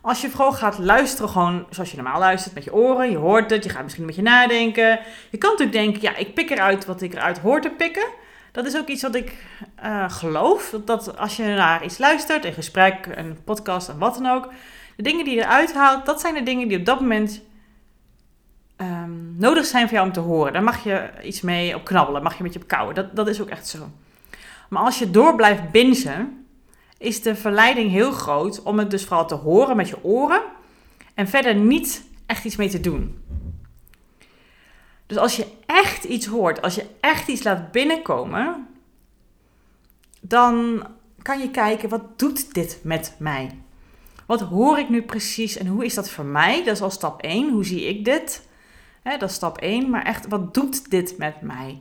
Als 0.00 0.20
je 0.20 0.30
vooral 0.30 0.52
gaat 0.52 0.78
luisteren, 0.78 1.30
gewoon 1.30 1.66
zoals 1.70 1.90
je 1.90 1.96
normaal 1.96 2.18
luistert, 2.18 2.54
met 2.54 2.64
je 2.64 2.74
oren, 2.74 3.10
je 3.10 3.16
hoort 3.16 3.50
het, 3.50 3.64
je 3.64 3.70
gaat 3.70 3.82
misschien 3.82 4.04
met 4.04 4.14
je 4.14 4.22
nadenken. 4.22 5.00
Je 5.30 5.38
kan 5.38 5.50
natuurlijk 5.50 5.78
denken, 5.78 6.02
ja, 6.02 6.16
ik 6.16 6.34
pik 6.34 6.50
eruit 6.50 6.86
wat 6.86 7.02
ik 7.02 7.12
eruit 7.12 7.38
hoor 7.38 7.60
te 7.60 7.70
pikken. 7.70 8.06
Dat 8.52 8.66
is 8.66 8.76
ook 8.76 8.88
iets 8.88 9.02
wat 9.02 9.14
ik 9.14 9.46
uh, 9.84 10.10
geloof. 10.10 10.70
Dat, 10.70 10.86
dat, 10.86 11.18
als 11.18 11.36
je 11.36 11.44
naar 11.44 11.84
iets 11.84 11.98
luistert, 11.98 12.44
een 12.44 12.52
gesprek, 12.52 13.06
een 13.14 13.38
podcast 13.44 13.88
en 13.88 13.98
wat 13.98 14.14
dan 14.14 14.26
ook. 14.26 14.48
De 14.96 15.02
dingen 15.02 15.24
die 15.24 15.34
je 15.34 15.40
eruit 15.40 15.74
haalt, 15.74 16.06
dat 16.06 16.20
zijn 16.20 16.34
de 16.34 16.42
dingen 16.42 16.68
die 16.68 16.78
op 16.78 16.84
dat 16.84 17.00
moment 17.00 17.40
um, 18.76 19.34
nodig 19.38 19.64
zijn 19.64 19.84
voor 19.84 19.94
jou 19.94 20.06
om 20.06 20.12
te 20.12 20.20
horen. 20.20 20.52
Daar 20.52 20.62
mag 20.62 20.84
je 20.84 21.10
iets 21.22 21.40
mee 21.40 21.74
op 21.74 21.84
knabbelen, 21.84 22.22
mag 22.22 22.36
je 22.36 22.42
met 22.42 22.52
je 22.52 22.60
op 22.60 22.68
kouwen. 22.68 22.94
Dat, 22.94 23.16
dat 23.16 23.28
is 23.28 23.40
ook 23.40 23.48
echt 23.48 23.68
zo. 23.68 23.90
Maar 24.68 24.82
als 24.82 24.98
je 24.98 25.10
door 25.10 25.36
blijft 25.36 25.70
bingen, 25.70 26.46
is 26.98 27.22
de 27.22 27.34
verleiding 27.34 27.90
heel 27.90 28.10
groot 28.10 28.62
om 28.62 28.78
het 28.78 28.90
dus 28.90 29.04
vooral 29.04 29.26
te 29.26 29.34
horen 29.34 29.76
met 29.76 29.88
je 29.88 30.04
oren 30.04 30.42
en 31.14 31.28
verder 31.28 31.54
niet 31.54 32.04
echt 32.26 32.44
iets 32.44 32.56
mee 32.56 32.68
te 32.68 32.80
doen. 32.80 33.21
Dus 35.12 35.20
als 35.20 35.36
je 35.36 35.46
echt 35.66 36.04
iets 36.04 36.26
hoort, 36.26 36.62
als 36.62 36.74
je 36.74 36.86
echt 37.00 37.28
iets 37.28 37.42
laat 37.42 37.72
binnenkomen, 37.72 38.66
dan 40.20 40.86
kan 41.22 41.38
je 41.38 41.50
kijken, 41.50 41.88
wat 41.88 42.18
doet 42.18 42.54
dit 42.54 42.80
met 42.82 43.14
mij? 43.18 43.50
Wat 44.26 44.40
hoor 44.40 44.78
ik 44.78 44.88
nu 44.88 45.02
precies 45.02 45.56
en 45.56 45.66
hoe 45.66 45.84
is 45.84 45.94
dat 45.94 46.10
voor 46.10 46.24
mij? 46.24 46.64
Dat 46.64 46.74
is 46.74 46.82
al 46.82 46.90
stap 46.90 47.22
1. 47.22 47.50
Hoe 47.50 47.64
zie 47.64 47.88
ik 47.88 48.04
dit? 48.04 48.48
dat 49.02 49.22
is 49.22 49.34
stap 49.34 49.58
1. 49.58 49.90
Maar 49.90 50.04
echt, 50.04 50.28
wat 50.28 50.54
doet 50.54 50.90
dit 50.90 51.18
met 51.18 51.40
mij? 51.40 51.78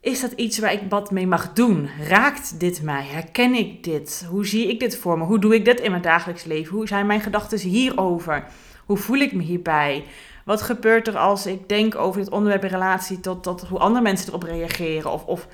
Is 0.00 0.20
dat 0.20 0.32
iets 0.32 0.58
waar 0.58 0.72
ik 0.72 0.82
wat 0.88 1.10
mee 1.10 1.26
mag 1.26 1.52
doen? 1.52 1.88
Raakt 2.08 2.60
dit 2.60 2.82
mij? 2.82 3.04
Herken 3.04 3.54
ik 3.54 3.84
dit? 3.84 4.26
Hoe 4.30 4.46
zie 4.46 4.68
ik 4.68 4.80
dit 4.80 4.96
voor 4.96 5.18
me? 5.18 5.24
Hoe 5.24 5.38
doe 5.38 5.54
ik 5.54 5.64
dit 5.64 5.80
in 5.80 5.90
mijn 5.90 6.02
dagelijks 6.02 6.44
leven? 6.44 6.74
Hoe 6.74 6.88
zijn 6.88 7.06
mijn 7.06 7.20
gedachten 7.20 7.58
hierover? 7.58 8.46
Hoe 8.86 8.96
voel 8.96 9.18
ik 9.18 9.32
me 9.32 9.42
hierbij? 9.42 10.04
Wat 10.46 10.62
gebeurt 10.62 11.08
er 11.08 11.18
als 11.18 11.46
ik 11.46 11.68
denk 11.68 11.94
over 11.94 12.20
dit 12.20 12.30
onderwerp 12.30 12.64
in 12.64 12.70
relatie 12.70 13.20
tot, 13.20 13.42
tot 13.42 13.60
hoe 13.60 13.78
andere 13.78 14.02
mensen 14.02 14.28
erop 14.28 14.42
reageren? 14.42 15.12
Of, 15.12 15.24
of 15.24 15.46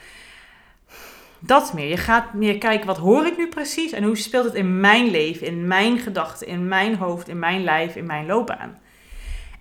dat 1.38 1.72
meer. 1.72 1.88
Je 1.88 1.96
gaat 1.96 2.32
meer 2.32 2.58
kijken, 2.58 2.87
wat 2.87 2.96
hoor 2.96 3.26
ik 3.26 3.37
nu 3.37 3.49
precies? 3.49 3.92
En 3.92 4.04
hoe 4.04 4.16
speelt 4.16 4.44
het 4.44 4.54
in 4.54 4.80
mijn 4.80 5.11
leven, 5.11 5.46
in 5.46 5.66
mijn 5.66 5.99
gedachten, 5.99 6.46
in 6.46 6.68
mijn 6.68 6.96
hoofd, 6.96 7.28
in 7.28 7.38
mijn 7.38 7.64
lijf, 7.64 7.96
in 7.96 8.06
mijn 8.06 8.26
loopbaan? 8.26 8.78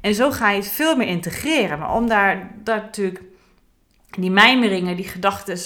En 0.01 0.15
zo 0.15 0.31
ga 0.31 0.49
je 0.49 0.57
het 0.57 0.71
veel 0.71 0.95
meer 0.95 1.07
integreren. 1.07 1.79
Maar 1.79 1.93
om 1.93 2.07
daar, 2.07 2.51
daar 2.63 2.81
natuurlijk 2.81 3.21
die 4.09 4.31
mijmeringen, 4.31 4.95
die 4.95 5.07
gedachten, 5.07 5.57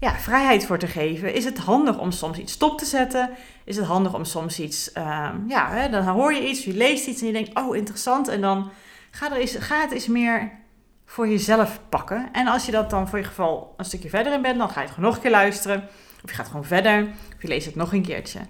ja, 0.00 0.14
vrijheid 0.14 0.66
voor 0.66 0.78
te 0.78 0.86
geven, 0.86 1.34
is 1.34 1.44
het 1.44 1.58
handig 1.58 1.98
om 1.98 2.10
soms 2.10 2.38
iets 2.38 2.52
stop 2.52 2.78
te 2.78 2.84
zetten. 2.84 3.30
Is 3.64 3.76
het 3.76 3.86
handig 3.86 4.14
om 4.14 4.24
soms 4.24 4.60
iets, 4.60 4.90
uh, 4.96 5.30
ja, 5.48 5.70
hè, 5.70 5.88
dan 5.88 6.04
hoor 6.04 6.32
je 6.32 6.48
iets, 6.48 6.64
je 6.64 6.74
leest 6.74 7.06
iets 7.06 7.20
en 7.20 7.26
je 7.26 7.32
denkt, 7.32 7.58
oh 7.58 7.76
interessant. 7.76 8.28
En 8.28 8.40
dan 8.40 8.70
ga, 9.10 9.30
er 9.30 9.36
eens, 9.36 9.56
ga 9.56 9.80
het 9.80 9.92
eens 9.92 10.06
meer 10.06 10.50
voor 11.04 11.28
jezelf 11.28 11.80
pakken. 11.88 12.28
En 12.32 12.46
als 12.46 12.66
je 12.66 12.72
dat 12.72 12.90
dan 12.90 13.08
voor 13.08 13.18
je 13.18 13.24
geval 13.24 13.74
een 13.76 13.84
stukje 13.84 14.08
verder 14.08 14.32
in 14.32 14.42
bent, 14.42 14.58
dan 14.58 14.68
ga 14.68 14.80
je 14.80 14.86
het 14.86 14.94
gewoon 14.94 15.08
nog 15.08 15.16
een 15.16 15.22
keer 15.22 15.30
luisteren. 15.30 15.88
Of 16.24 16.30
je 16.30 16.36
gaat 16.36 16.46
gewoon 16.46 16.64
verder, 16.64 17.02
of 17.36 17.42
je 17.42 17.48
leest 17.48 17.66
het 17.66 17.74
nog 17.74 17.92
een 17.92 18.02
keertje. 18.02 18.40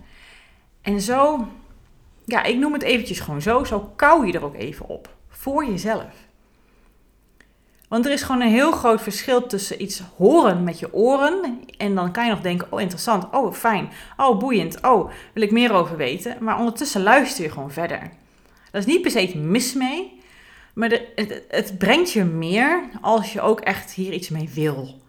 En 0.80 1.00
zo, 1.00 1.48
ja, 2.24 2.42
ik 2.42 2.58
noem 2.58 2.72
het 2.72 2.82
eventjes 2.82 3.20
gewoon 3.20 3.42
zo, 3.42 3.64
zo 3.64 3.92
kou 3.96 4.26
je 4.26 4.32
er 4.32 4.44
ook 4.44 4.56
even 4.56 4.88
op. 4.88 5.14
Voor 5.28 5.64
jezelf. 5.64 6.29
Want 7.90 8.06
er 8.06 8.12
is 8.12 8.22
gewoon 8.22 8.40
een 8.40 8.48
heel 8.48 8.70
groot 8.70 9.02
verschil 9.02 9.46
tussen 9.46 9.82
iets 9.82 10.02
horen 10.16 10.64
met 10.64 10.78
je 10.78 10.94
oren. 10.94 11.60
En 11.76 11.94
dan 11.94 12.12
kan 12.12 12.24
je 12.24 12.30
nog 12.30 12.40
denken, 12.40 12.66
oh 12.70 12.80
interessant, 12.80 13.26
oh 13.32 13.52
fijn, 13.52 13.90
oh 14.16 14.38
boeiend, 14.38 14.80
oh 14.82 15.10
wil 15.32 15.42
ik 15.42 15.50
meer 15.50 15.72
over 15.72 15.96
weten. 15.96 16.36
Maar 16.40 16.58
ondertussen 16.58 17.02
luister 17.02 17.44
je 17.44 17.50
gewoon 17.50 17.72
verder. 17.72 18.10
Dat 18.70 18.80
is 18.80 18.86
niet 18.86 19.02
per 19.02 19.10
se 19.10 19.22
iets 19.22 19.34
mis 19.34 19.74
mee. 19.74 20.20
Maar 20.74 20.90
het, 20.90 21.42
het, 21.48 21.78
brengt 21.78 22.12
je 22.12 22.24
meer 22.24 22.88
als 23.00 23.32
je 23.32 23.40
ook 23.40 23.60
echt 23.60 23.92
hier 23.92 24.12
iets 24.12 24.28
mee 24.28 24.50
wil. 24.54 25.00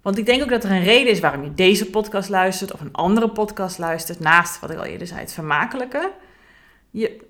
Want 0.00 0.18
ik 0.18 0.26
denk 0.26 0.42
ook 0.42 0.50
dat 0.50 0.64
er 0.64 0.70
een 0.70 0.84
reden 0.84 1.12
is 1.12 1.20
waarom 1.20 1.44
je 1.44 1.54
deze 1.54 1.90
podcast 1.90 2.28
luistert 2.28 2.72
of 2.72 2.80
een 2.80 2.92
andere 2.92 3.28
podcast 3.28 3.78
luistert. 3.78 4.20
Naast 4.20 4.60
wat 4.60 4.70
ik 4.70 4.78
al 4.78 4.84
eerder 4.84 5.06
zei, 5.06 5.20
het 5.20 5.32
vermakelijke. 5.32 6.12
Je, 6.90 7.20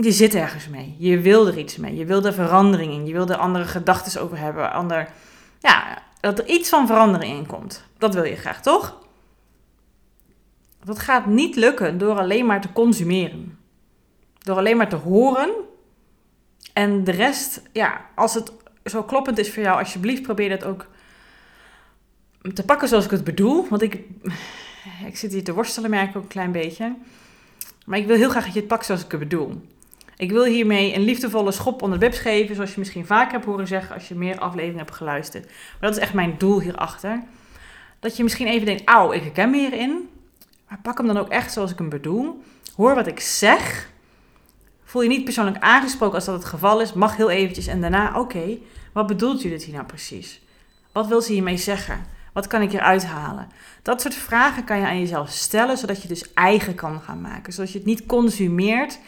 je 0.00 0.12
zit 0.12 0.34
ergens 0.34 0.68
mee. 0.68 0.96
Je 0.98 1.20
wil 1.20 1.46
er 1.46 1.58
iets 1.58 1.76
mee. 1.76 1.96
Je 1.96 2.04
wil 2.04 2.24
er 2.24 2.32
verandering 2.32 2.92
in. 2.92 3.06
Je 3.06 3.12
wil 3.12 3.28
er 3.28 3.36
andere 3.36 3.64
gedachten 3.64 4.22
over 4.22 4.38
hebben. 4.38 4.72
Ander, 4.72 5.08
ja, 5.58 6.02
dat 6.20 6.38
er 6.38 6.46
iets 6.46 6.68
van 6.68 6.86
verandering 6.86 7.38
in 7.38 7.46
komt. 7.46 7.84
Dat 7.98 8.14
wil 8.14 8.24
je 8.24 8.36
graag, 8.36 8.62
toch? 8.62 8.98
Dat 10.84 10.98
gaat 10.98 11.26
niet 11.26 11.56
lukken 11.56 11.98
door 11.98 12.18
alleen 12.18 12.46
maar 12.46 12.60
te 12.60 12.72
consumeren. 12.72 13.58
Door 14.38 14.56
alleen 14.56 14.76
maar 14.76 14.88
te 14.88 14.96
horen 14.96 15.50
en 16.72 17.04
de 17.04 17.10
rest, 17.10 17.62
ja, 17.72 18.00
als 18.14 18.34
het 18.34 18.52
zo 18.84 19.02
kloppend 19.02 19.38
is 19.38 19.52
voor 19.52 19.62
jou, 19.62 19.78
alsjeblieft 19.78 20.22
probeer 20.22 20.48
dat 20.48 20.64
ook 20.64 20.86
te 22.54 22.64
pakken 22.64 22.88
zoals 22.88 23.04
ik 23.04 23.10
het 23.10 23.24
bedoel. 23.24 23.68
Want 23.68 23.82
ik, 23.82 23.94
ik 25.06 25.16
zit 25.16 25.32
hier 25.32 25.44
te 25.44 25.54
worstelen, 25.54 25.90
merk 25.90 26.08
ik 26.08 26.16
ook 26.16 26.22
een 26.22 26.28
klein 26.28 26.52
beetje. 26.52 26.96
Maar 27.86 27.98
ik 27.98 28.06
wil 28.06 28.16
heel 28.16 28.30
graag 28.30 28.44
dat 28.44 28.52
je 28.52 28.58
het 28.58 28.68
pakt 28.68 28.86
zoals 28.86 29.04
ik 29.04 29.10
het 29.10 29.20
bedoel. 29.20 29.62
Ik 30.18 30.30
wil 30.30 30.44
hiermee 30.44 30.94
een 30.94 31.02
liefdevolle 31.04 31.52
schop 31.52 31.82
onder 31.82 31.98
de 31.98 32.04
webs 32.04 32.18
geven, 32.18 32.54
zoals 32.54 32.72
je 32.72 32.78
misschien 32.78 33.06
vaker 33.06 33.32
hebt 33.32 33.44
horen 33.44 33.66
zeggen 33.66 33.94
als 33.94 34.08
je 34.08 34.14
meer 34.14 34.38
afleveringen 34.38 34.84
hebt 34.84 34.96
geluisterd. 34.96 35.44
Maar 35.44 35.88
dat 35.88 35.96
is 35.96 36.02
echt 36.02 36.12
mijn 36.12 36.34
doel 36.38 36.60
hierachter. 36.60 37.22
Dat 38.00 38.16
je 38.16 38.22
misschien 38.22 38.46
even 38.46 38.66
denkt, 38.66 38.88
auw, 38.88 39.12
ik 39.12 39.22
herken 39.22 39.50
me 39.50 39.58
hierin. 39.58 40.08
Maar 40.68 40.78
pak 40.82 40.98
hem 40.98 41.06
dan 41.06 41.18
ook 41.18 41.28
echt 41.28 41.52
zoals 41.52 41.70
ik 41.70 41.78
hem 41.78 41.88
bedoel. 41.88 42.42
Hoor 42.76 42.94
wat 42.94 43.06
ik 43.06 43.20
zeg. 43.20 43.90
Voel 44.84 45.02
je 45.02 45.08
niet 45.08 45.24
persoonlijk 45.24 45.58
aangesproken 45.58 46.14
als 46.14 46.24
dat 46.24 46.34
het 46.34 46.44
geval 46.44 46.80
is, 46.80 46.92
mag 46.92 47.16
heel 47.16 47.30
eventjes 47.30 47.66
en 47.66 47.80
daarna, 47.80 48.18
oké, 48.20 48.58
wat 48.92 49.06
bedoelt 49.06 49.42
Judith 49.42 49.62
hier 49.62 49.74
nou 49.74 49.86
precies? 49.86 50.40
Wat 50.92 51.06
wil 51.06 51.22
ze 51.22 51.32
hiermee 51.32 51.56
zeggen? 51.56 52.04
Wat 52.32 52.46
kan 52.46 52.62
ik 52.62 52.72
eruit 52.72 53.04
halen? 53.04 53.48
Dat 53.82 54.00
soort 54.00 54.14
vragen 54.14 54.64
kan 54.64 54.78
je 54.78 54.86
aan 54.86 55.00
jezelf 55.00 55.30
stellen, 55.30 55.78
zodat 55.78 56.02
je 56.02 56.08
dus 56.08 56.32
eigen 56.32 56.74
kan 56.74 57.00
gaan 57.00 57.20
maken. 57.20 57.52
Zodat 57.52 57.72
je 57.72 57.78
het 57.78 57.86
niet 57.86 58.06
consumeert, 58.06 58.98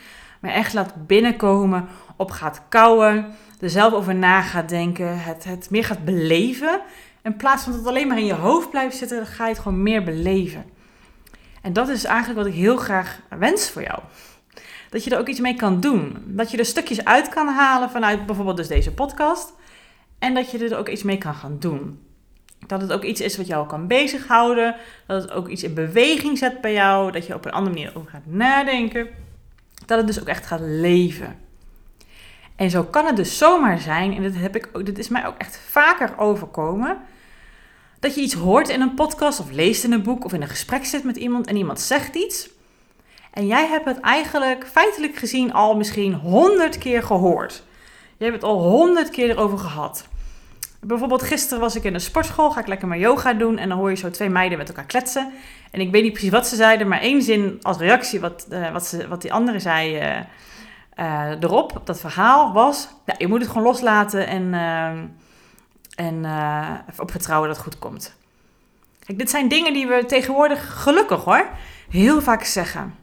maar 0.40 0.50
echt 0.50 0.72
laat 0.72 1.06
binnenkomen, 1.06 1.88
op 2.16 2.30
gaat 2.30 2.62
kouwen, 2.68 3.34
er 3.60 3.70
zelf 3.70 3.92
over 3.92 4.14
na 4.14 4.42
gaat 4.42 4.68
denken, 4.68 5.22
het, 5.22 5.44
het 5.44 5.70
meer 5.70 5.84
gaat 5.84 6.04
beleven. 6.04 6.80
In 7.22 7.36
plaats 7.36 7.62
van 7.62 7.72
dat 7.72 7.80
het 7.80 7.90
alleen 7.90 8.08
maar 8.08 8.18
in 8.18 8.26
je 8.26 8.34
hoofd 8.34 8.70
blijft 8.70 8.96
zitten, 8.96 9.26
ga 9.26 9.44
je 9.44 9.52
het 9.52 9.62
gewoon 9.62 9.82
meer 9.82 10.04
beleven. 10.04 10.64
En 11.62 11.72
dat 11.72 11.88
is 11.88 12.04
eigenlijk 12.04 12.38
wat 12.38 12.48
ik 12.48 12.60
heel 12.60 12.76
graag 12.76 13.20
wens 13.38 13.70
voor 13.70 13.82
jou 13.82 14.00
dat 14.90 15.04
je 15.04 15.10
er 15.10 15.18
ook 15.18 15.28
iets 15.28 15.40
mee 15.40 15.54
kan 15.54 15.80
doen. 15.80 16.16
Dat 16.26 16.50
je 16.50 16.56
er 16.56 16.64
stukjes 16.64 17.04
uit 17.04 17.28
kan 17.28 17.48
halen 17.48 17.90
vanuit 17.90 18.26
bijvoorbeeld 18.26 18.56
dus 18.56 18.68
deze 18.68 18.92
podcast. 18.92 19.52
En 20.18 20.34
dat 20.34 20.50
je 20.50 20.58
er 20.58 20.78
ook 20.78 20.88
iets 20.88 21.02
mee 21.02 21.18
kan 21.18 21.34
gaan 21.34 21.56
doen. 21.58 22.00
Dat 22.66 22.80
het 22.80 22.92
ook 22.92 23.04
iets 23.04 23.20
is 23.20 23.36
wat 23.36 23.46
jou 23.46 23.66
kan 23.66 23.86
bezighouden. 23.86 24.76
Dat 25.06 25.22
het 25.22 25.32
ook 25.32 25.48
iets 25.48 25.62
in 25.62 25.74
beweging 25.74 26.38
zet 26.38 26.60
bij 26.60 26.72
jou. 26.72 27.12
Dat 27.12 27.26
je 27.26 27.34
op 27.34 27.44
een 27.44 27.52
andere 27.52 27.74
manier 27.74 27.96
over 27.96 28.10
gaat 28.10 28.26
nadenken. 28.26 29.08
Dat 29.86 29.98
het 29.98 30.06
dus 30.06 30.20
ook 30.20 30.28
echt 30.28 30.46
gaat 30.46 30.60
leven. 30.60 31.38
En 32.56 32.70
zo 32.70 32.84
kan 32.84 33.06
het 33.06 33.16
dus 33.16 33.38
zomaar 33.38 33.78
zijn, 33.78 34.14
en 34.14 34.22
dit, 34.22 34.36
heb 34.36 34.56
ik 34.56 34.86
dit 34.86 34.98
is 34.98 35.08
mij 35.08 35.26
ook 35.26 35.38
echt 35.38 35.60
vaker 35.68 36.18
overkomen, 36.18 36.98
dat 38.00 38.14
je 38.14 38.20
iets 38.20 38.34
hoort 38.34 38.68
in 38.68 38.80
een 38.80 38.94
podcast 38.94 39.40
of 39.40 39.50
leest 39.50 39.84
in 39.84 39.92
een 39.92 40.02
boek 40.02 40.24
of 40.24 40.32
in 40.32 40.42
een 40.42 40.48
gesprek 40.48 40.84
zit 40.84 41.04
met 41.04 41.16
iemand 41.16 41.46
en 41.46 41.56
iemand 41.56 41.80
zegt 41.80 42.14
iets. 42.14 42.50
En 43.30 43.46
jij 43.46 43.66
hebt 43.66 43.84
het 43.84 44.00
eigenlijk 44.00 44.66
feitelijk 44.66 45.16
gezien 45.16 45.52
al 45.52 45.76
misschien 45.76 46.14
honderd 46.14 46.78
keer 46.78 47.02
gehoord. 47.02 47.62
Je 48.16 48.24
hebt 48.24 48.36
het 48.36 48.44
al 48.44 48.58
honderd 48.58 49.10
keer 49.10 49.30
erover 49.30 49.58
gehad. 49.58 50.08
Bijvoorbeeld 50.80 51.22
gisteren 51.22 51.60
was 51.60 51.76
ik 51.76 51.84
in 51.84 51.92
de 51.92 51.98
sportschool, 51.98 52.50
ga 52.50 52.60
ik 52.60 52.66
lekker 52.66 52.88
mijn 52.88 53.00
yoga 53.00 53.32
doen 53.32 53.58
en 53.58 53.68
dan 53.68 53.78
hoor 53.78 53.90
je 53.90 53.96
zo 53.96 54.10
twee 54.10 54.28
meiden 54.28 54.58
met 54.58 54.68
elkaar 54.68 54.84
kletsen. 54.84 55.32
En 55.70 55.80
ik 55.80 55.90
weet 55.90 56.02
niet 56.02 56.12
precies 56.12 56.30
wat 56.30 56.46
ze 56.46 56.56
zeiden, 56.56 56.88
maar 56.88 57.00
één 57.00 57.22
zin 57.22 57.58
als 57.62 57.76
reactie 57.76 58.20
wat, 58.20 58.46
uh, 58.50 58.72
wat, 58.72 58.86
ze, 58.86 59.08
wat 59.08 59.22
die 59.22 59.32
andere 59.32 59.58
zei 59.58 59.96
uh, 59.96 60.20
uh, 60.96 61.30
erop, 61.40 61.76
op 61.76 61.86
dat 61.86 62.00
verhaal, 62.00 62.52
was... 62.52 62.88
Ja, 63.06 63.14
je 63.18 63.28
moet 63.28 63.40
het 63.40 63.48
gewoon 63.48 63.62
loslaten 63.62 64.26
en, 64.26 64.54
en 65.94 66.24
op 66.98 67.10
vertrouwen 67.10 67.48
dat 67.48 67.56
het 67.56 67.66
goed 67.66 67.78
komt. 67.78 68.14
Kijk, 69.04 69.18
dit 69.18 69.30
zijn 69.30 69.48
dingen 69.48 69.72
die 69.72 69.86
we 69.86 70.04
tegenwoordig 70.06 70.82
gelukkig 70.82 71.24
hoor, 71.24 71.48
heel 71.90 72.22
vaak 72.22 72.44
zeggen. 72.44 72.94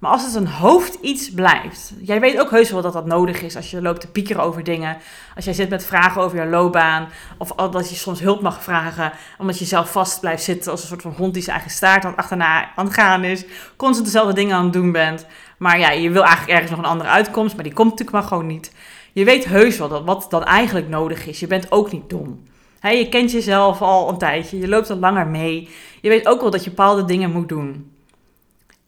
Maar 0.00 0.10
als 0.10 0.24
het 0.24 0.34
een 0.34 0.48
hoofd 0.48 0.94
iets 0.94 1.30
blijft. 1.30 1.92
Jij 2.00 2.20
weet 2.20 2.40
ook 2.40 2.50
heus 2.50 2.70
wel 2.70 2.82
dat 2.82 2.92
dat 2.92 3.06
nodig 3.06 3.42
is 3.42 3.56
als 3.56 3.70
je 3.70 3.82
loopt 3.82 4.00
te 4.00 4.10
piekeren 4.10 4.42
over 4.42 4.64
dingen. 4.64 4.96
Als 5.36 5.44
jij 5.44 5.54
zit 5.54 5.68
met 5.68 5.84
vragen 5.84 6.22
over 6.22 6.38
je 6.38 6.46
loopbaan. 6.46 7.08
Of 7.38 7.48
dat 7.48 7.90
je 7.90 7.96
soms 7.96 8.20
hulp 8.20 8.40
mag 8.40 8.62
vragen. 8.62 9.12
Omdat 9.38 9.58
je 9.58 9.64
zelf 9.64 9.92
vast 9.92 10.20
blijft 10.20 10.42
zitten 10.42 10.70
als 10.70 10.80
een 10.80 10.88
soort 10.88 11.02
van 11.02 11.14
hond 11.16 11.34
die 11.34 11.42
zijn 11.42 11.56
eigen 11.56 11.74
staart 11.74 12.04
aan 12.04 12.16
achterna 12.16 12.74
aan 12.76 12.84
het 12.84 12.94
gaan 12.94 13.24
is. 13.24 13.44
Constant 13.76 14.06
dezelfde 14.06 14.34
dingen 14.34 14.56
aan 14.56 14.64
het 14.64 14.72
doen 14.72 14.92
bent. 14.92 15.26
Maar 15.58 15.78
ja, 15.78 15.90
je 15.90 16.10
wil 16.10 16.22
eigenlijk 16.22 16.52
ergens 16.52 16.70
nog 16.70 16.80
een 16.80 16.90
andere 16.90 17.10
uitkomst. 17.10 17.54
Maar 17.54 17.64
die 17.64 17.72
komt 17.72 17.90
natuurlijk 17.90 18.18
maar 18.18 18.28
gewoon 18.28 18.46
niet. 18.46 18.72
Je 19.12 19.24
weet 19.24 19.44
heus 19.44 19.78
wel 19.78 19.88
dat 19.88 20.04
wat 20.04 20.26
dan 20.28 20.44
eigenlijk 20.44 20.88
nodig 20.88 21.26
is. 21.26 21.40
Je 21.40 21.46
bent 21.46 21.72
ook 21.72 21.92
niet 21.92 22.10
dom. 22.10 22.42
je 22.80 23.08
kent 23.08 23.30
jezelf 23.30 23.82
al 23.82 24.08
een 24.08 24.18
tijdje. 24.18 24.58
Je 24.58 24.68
loopt 24.68 24.90
al 24.90 24.96
langer 24.96 25.26
mee. 25.26 25.68
Je 26.00 26.08
weet 26.08 26.28
ook 26.28 26.40
wel 26.40 26.50
dat 26.50 26.64
je 26.64 26.70
bepaalde 26.70 27.04
dingen 27.04 27.32
moet 27.32 27.48
doen. 27.48 27.97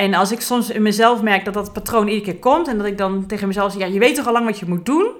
En 0.00 0.14
als 0.14 0.32
ik 0.32 0.40
soms 0.40 0.70
in 0.70 0.82
mezelf 0.82 1.22
merk 1.22 1.44
dat 1.44 1.54
dat 1.54 1.72
patroon 1.72 2.08
iedere 2.08 2.32
keer 2.32 2.40
komt 2.40 2.68
en 2.68 2.78
dat 2.78 2.86
ik 2.86 2.98
dan 2.98 3.26
tegen 3.26 3.46
mezelf 3.46 3.72
zeg, 3.72 3.80
ja, 3.80 3.86
je 3.86 3.98
weet 3.98 4.14
toch 4.14 4.26
al 4.26 4.32
lang 4.32 4.46
wat 4.46 4.58
je 4.58 4.66
moet 4.66 4.86
doen, 4.86 5.12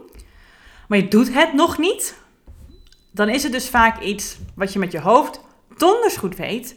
maar 0.89 0.99
je 0.99 1.09
doet 1.09 1.35
het 1.35 1.53
nog 1.53 1.79
niet, 1.79 2.17
dan 3.11 3.29
is 3.29 3.43
het 3.43 3.53
dus 3.53 3.69
vaak 3.69 4.01
iets 4.01 4.39
wat 4.55 4.73
je 4.73 4.79
met 4.79 4.93
je 4.93 5.01
hoofd 5.01 5.41
donders 5.77 6.17
goed 6.17 6.37
weet, 6.37 6.77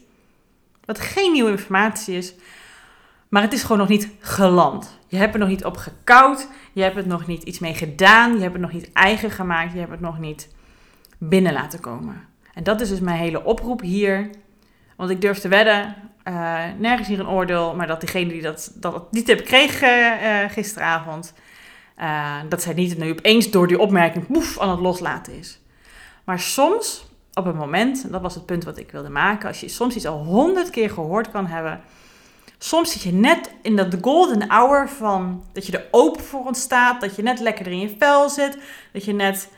wat 0.85 0.99
geen 0.99 1.31
nieuwe 1.31 1.51
informatie 1.51 2.17
is, 2.17 2.33
maar 3.29 3.41
het 3.41 3.53
is 3.53 3.61
gewoon 3.61 3.77
nog 3.77 3.87
niet 3.87 4.09
geland. 4.19 4.99
Je 5.07 5.17
hebt 5.17 5.33
er 5.33 5.39
nog 5.39 5.49
niet 5.49 5.65
op 5.65 5.77
gekoud, 5.77 6.47
je 6.73 6.81
hebt 6.81 6.95
het 6.95 7.05
nog 7.05 7.27
niet 7.27 7.43
iets 7.43 7.59
mee 7.59 7.73
gedaan, 7.73 8.33
je 8.33 8.41
hebt 8.41 8.53
het 8.53 8.61
nog 8.61 8.73
niet 8.73 8.91
eigen 8.93 9.31
gemaakt, 9.31 9.73
je 9.73 9.79
hebt 9.79 9.91
het 9.91 10.01
nog 10.01 10.19
niet 10.19 10.49
binnen 11.17 11.53
laten 11.53 11.79
komen. 11.79 12.27
En 12.53 12.63
dat 12.63 12.81
is 12.81 12.89
dus 12.89 12.99
mijn 12.99 13.19
hele 13.19 13.43
oproep 13.43 13.81
hier. 13.81 14.29
Want 14.97 15.09
ik 15.09 15.21
durf 15.21 15.39
te 15.39 15.47
wedden, 15.47 15.95
uh, 16.27 16.63
nergens 16.77 17.07
hier 17.07 17.19
een 17.19 17.27
oordeel, 17.27 17.75
maar 17.75 17.87
dat 17.87 17.99
diegene 17.99 18.29
die 18.29 18.41
dat, 18.41 18.71
dat 18.75 19.07
tip 19.11 19.43
kreeg 19.43 19.81
uh, 19.81 20.49
gisteravond, 20.49 21.33
uh, 21.99 22.35
dat 22.49 22.61
zij 22.61 22.73
niet 22.73 22.97
nu 22.97 23.11
opeens 23.11 23.51
door 23.51 23.67
die 23.67 23.79
opmerking 23.79 24.27
poef 24.27 24.59
aan 24.59 24.69
het 24.69 24.79
loslaten 24.79 25.37
is. 25.39 25.59
Maar 26.23 26.39
soms, 26.39 27.05
op 27.33 27.45
een 27.45 27.55
moment, 27.55 28.03
en 28.03 28.11
dat 28.11 28.21
was 28.21 28.35
het 28.35 28.45
punt 28.45 28.63
wat 28.63 28.77
ik 28.77 28.91
wilde 28.91 29.09
maken, 29.09 29.47
als 29.47 29.59
je 29.59 29.67
soms 29.69 29.95
iets 29.95 30.05
al 30.05 30.23
honderd 30.23 30.69
keer 30.69 30.89
gehoord 30.89 31.31
kan 31.31 31.45
hebben, 31.47 31.81
soms 32.57 32.91
zit 32.91 33.01
je 33.01 33.13
net 33.13 33.51
in 33.61 33.75
dat 33.75 33.97
golden 34.01 34.49
hour 34.49 34.89
van 34.89 35.43
dat 35.53 35.65
je 35.65 35.77
er 35.77 35.87
open 35.91 36.23
voor 36.23 36.45
ontstaat, 36.45 37.01
dat 37.01 37.15
je 37.15 37.21
net 37.21 37.39
lekker 37.39 37.67
in 37.67 37.79
je 37.79 37.95
vel 37.99 38.29
zit, 38.29 38.57
dat 38.93 39.05
je 39.05 39.13
net 39.13 39.49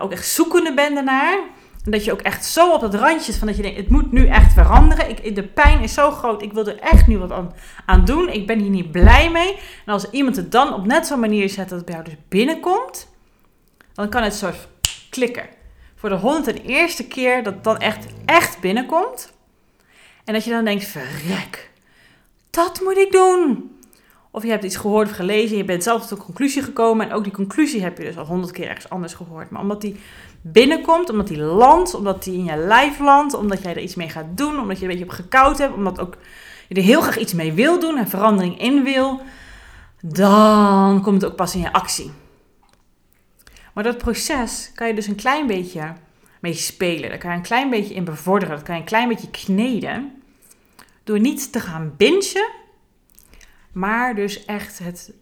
ook 0.00 0.12
echt 0.12 0.26
zoekende 0.26 0.74
bent 0.74 0.94
daarnaar. 0.94 1.38
En 1.84 1.90
dat 1.90 2.04
je 2.04 2.12
ook 2.12 2.20
echt 2.20 2.44
zo 2.44 2.72
op 2.72 2.80
het 2.80 2.94
randje 2.94 3.32
van 3.32 3.46
dat 3.46 3.56
je 3.56 3.62
denkt, 3.62 3.78
het 3.78 3.88
moet 3.88 4.12
nu 4.12 4.26
echt 4.26 4.52
veranderen. 4.52 5.08
Ik, 5.08 5.34
de 5.34 5.42
pijn 5.42 5.80
is 5.80 5.94
zo 5.94 6.10
groot, 6.10 6.42
ik 6.42 6.52
wil 6.52 6.66
er 6.66 6.78
echt 6.78 7.06
nu 7.06 7.18
wat 7.18 7.32
aan, 7.32 7.54
aan 7.86 8.04
doen. 8.04 8.28
Ik 8.28 8.46
ben 8.46 8.58
hier 8.58 8.70
niet 8.70 8.90
blij 8.90 9.30
mee. 9.30 9.56
En 9.86 9.92
als 9.92 10.10
iemand 10.10 10.36
het 10.36 10.52
dan 10.52 10.74
op 10.74 10.86
net 10.86 11.06
zo'n 11.06 11.20
manier 11.20 11.48
zet 11.48 11.68
dat 11.68 11.76
het 11.76 11.86
bij 11.86 11.94
jou 11.94 12.06
dus 12.06 12.16
binnenkomt, 12.28 13.08
dan 13.94 14.08
kan 14.08 14.22
het 14.22 14.34
soort 14.34 14.68
klikken. 15.10 15.46
Voor 15.96 16.08
de 16.08 16.14
honderd 16.14 16.60
en 16.60 16.66
eerste 16.66 17.06
keer 17.06 17.42
dat 17.42 17.54
het 17.54 17.64
dan 17.64 17.78
echt, 17.78 18.06
echt 18.24 18.60
binnenkomt. 18.60 19.32
En 20.24 20.34
dat 20.34 20.44
je 20.44 20.50
dan 20.50 20.64
denkt, 20.64 20.84
verrek, 20.84 21.70
dat 22.50 22.80
moet 22.80 22.96
ik 22.96 23.12
doen. 23.12 23.76
Of 24.34 24.42
je 24.42 24.50
hebt 24.50 24.64
iets 24.64 24.76
gehoord 24.76 25.08
of 25.08 25.16
gelezen, 25.16 25.56
je 25.56 25.64
bent 25.64 25.82
zelf 25.82 26.00
tot 26.00 26.10
een 26.10 26.24
conclusie 26.24 26.62
gekomen. 26.62 27.08
En 27.08 27.14
ook 27.14 27.24
die 27.24 27.32
conclusie 27.32 27.82
heb 27.82 27.98
je 27.98 28.04
dus 28.04 28.16
al 28.16 28.24
honderd 28.24 28.52
keer 28.52 28.68
ergens 28.68 28.88
anders 28.88 29.14
gehoord. 29.14 29.50
Maar 29.50 29.60
omdat 29.60 29.80
die 29.80 30.00
binnenkomt, 30.40 31.10
omdat 31.10 31.28
die 31.28 31.38
landt, 31.38 31.94
omdat 31.94 32.24
die 32.24 32.38
in 32.38 32.44
je 32.44 32.56
lijf 32.56 32.98
landt, 32.98 33.34
omdat 33.34 33.62
jij 33.62 33.74
er 33.74 33.82
iets 33.82 33.94
mee 33.94 34.08
gaat 34.08 34.36
doen, 34.36 34.58
omdat 34.58 34.76
je 34.76 34.82
een 34.82 34.90
beetje 34.90 35.04
op 35.04 35.10
gekoud 35.10 35.58
hebt, 35.58 35.74
omdat 35.74 36.00
ook 36.00 36.16
je 36.68 36.74
er 36.74 36.82
heel 36.82 37.00
graag 37.00 37.18
iets 37.18 37.32
mee 37.32 37.52
wil 37.52 37.80
doen 37.80 37.98
en 37.98 38.08
verandering 38.08 38.60
in 38.60 38.82
wil, 38.82 39.20
dan 40.00 41.02
komt 41.02 41.22
het 41.22 41.30
ook 41.30 41.36
pas 41.36 41.54
in 41.54 41.60
je 41.60 41.72
actie. 41.72 42.10
Maar 43.72 43.84
dat 43.84 43.98
proces 43.98 44.70
kan 44.74 44.88
je 44.88 44.94
dus 44.94 45.06
een 45.06 45.14
klein 45.14 45.46
beetje 45.46 45.92
mee 46.40 46.54
spelen. 46.54 47.08
Daar 47.08 47.18
kan 47.18 47.30
je 47.30 47.36
een 47.36 47.42
klein 47.42 47.70
beetje 47.70 47.94
in 47.94 48.04
bevorderen. 48.04 48.54
Dat 48.54 48.64
kan 48.64 48.74
je 48.74 48.80
een 48.80 48.86
klein 48.86 49.08
beetje 49.08 49.30
kneden. 49.30 50.22
Door 51.04 51.20
niet 51.20 51.52
te 51.52 51.60
gaan 51.60 51.94
bingen, 51.96 52.48
maar 53.72 54.14
dus 54.14 54.44
echt 54.44 54.78
het 54.78 55.12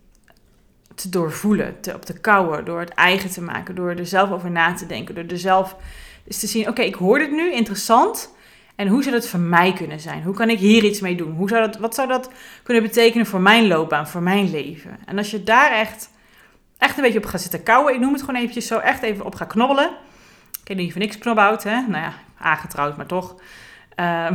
te 0.95 1.09
doorvoelen, 1.09 1.81
te, 1.81 1.95
op 1.95 2.05
te 2.05 2.21
kouwen, 2.21 2.65
door 2.65 2.81
het 2.81 2.95
eigen 2.95 3.31
te 3.31 3.43
maken, 3.43 3.75
door 3.75 3.91
er 3.91 4.07
zelf 4.07 4.31
over 4.31 4.51
na 4.51 4.73
te 4.75 4.87
denken, 4.87 5.15
door 5.15 5.25
er 5.25 5.39
zelf 5.39 5.77
eens 6.27 6.39
te 6.39 6.47
zien, 6.47 6.69
oké, 6.69 6.83
ik 6.83 6.95
hoor 6.95 7.19
dit 7.19 7.31
nu, 7.31 7.53
interessant. 7.53 8.35
En 8.77 8.89
hoe 8.89 9.03
zou 9.03 9.15
dat 9.15 9.29
voor 9.29 9.41
mij 9.41 9.73
kunnen 9.73 10.01
zijn? 10.01 10.23
Hoe 10.23 10.35
kan 10.35 10.51
ik 10.51 10.59
hier 10.59 10.85
iets 10.85 11.01
mee 11.01 11.15
doen? 11.15 11.33
Hoe 11.33 11.49
zou 11.49 11.67
dat, 11.67 11.79
wat 11.79 11.95
zou 11.95 12.09
dat 12.09 12.31
kunnen 12.63 12.83
betekenen 12.83 13.27
voor 13.27 13.41
mijn 13.41 13.67
loopbaan, 13.67 14.09
voor 14.09 14.23
mijn 14.23 14.51
leven? 14.51 14.99
En 15.07 15.19
als 15.19 15.31
je 15.31 15.43
daar 15.43 15.73
echt, 15.73 16.11
echt 16.79 16.97
een 16.97 17.03
beetje 17.03 17.19
op 17.19 17.25
gaat 17.25 17.41
zitten 17.41 17.63
kouwen, 17.63 17.95
ik 17.95 18.01
noem 18.01 18.13
het 18.13 18.23
gewoon 18.23 18.41
eventjes 18.41 18.67
zo, 18.67 18.79
echt 18.79 19.03
even 19.03 19.25
op 19.25 19.35
gaat 19.35 19.49
knobbelen. 19.49 19.91
Ik 20.53 20.61
ken 20.65 20.77
niet 20.77 20.93
voor 20.93 21.01
niks 21.01 21.19
knobhout, 21.19 21.63
hè? 21.63 21.81
Nou 21.81 22.03
ja, 22.03 22.15
aangetrouwd, 22.39 22.97
maar 22.97 23.07
toch. 23.07 23.37
Uh, 24.01 24.31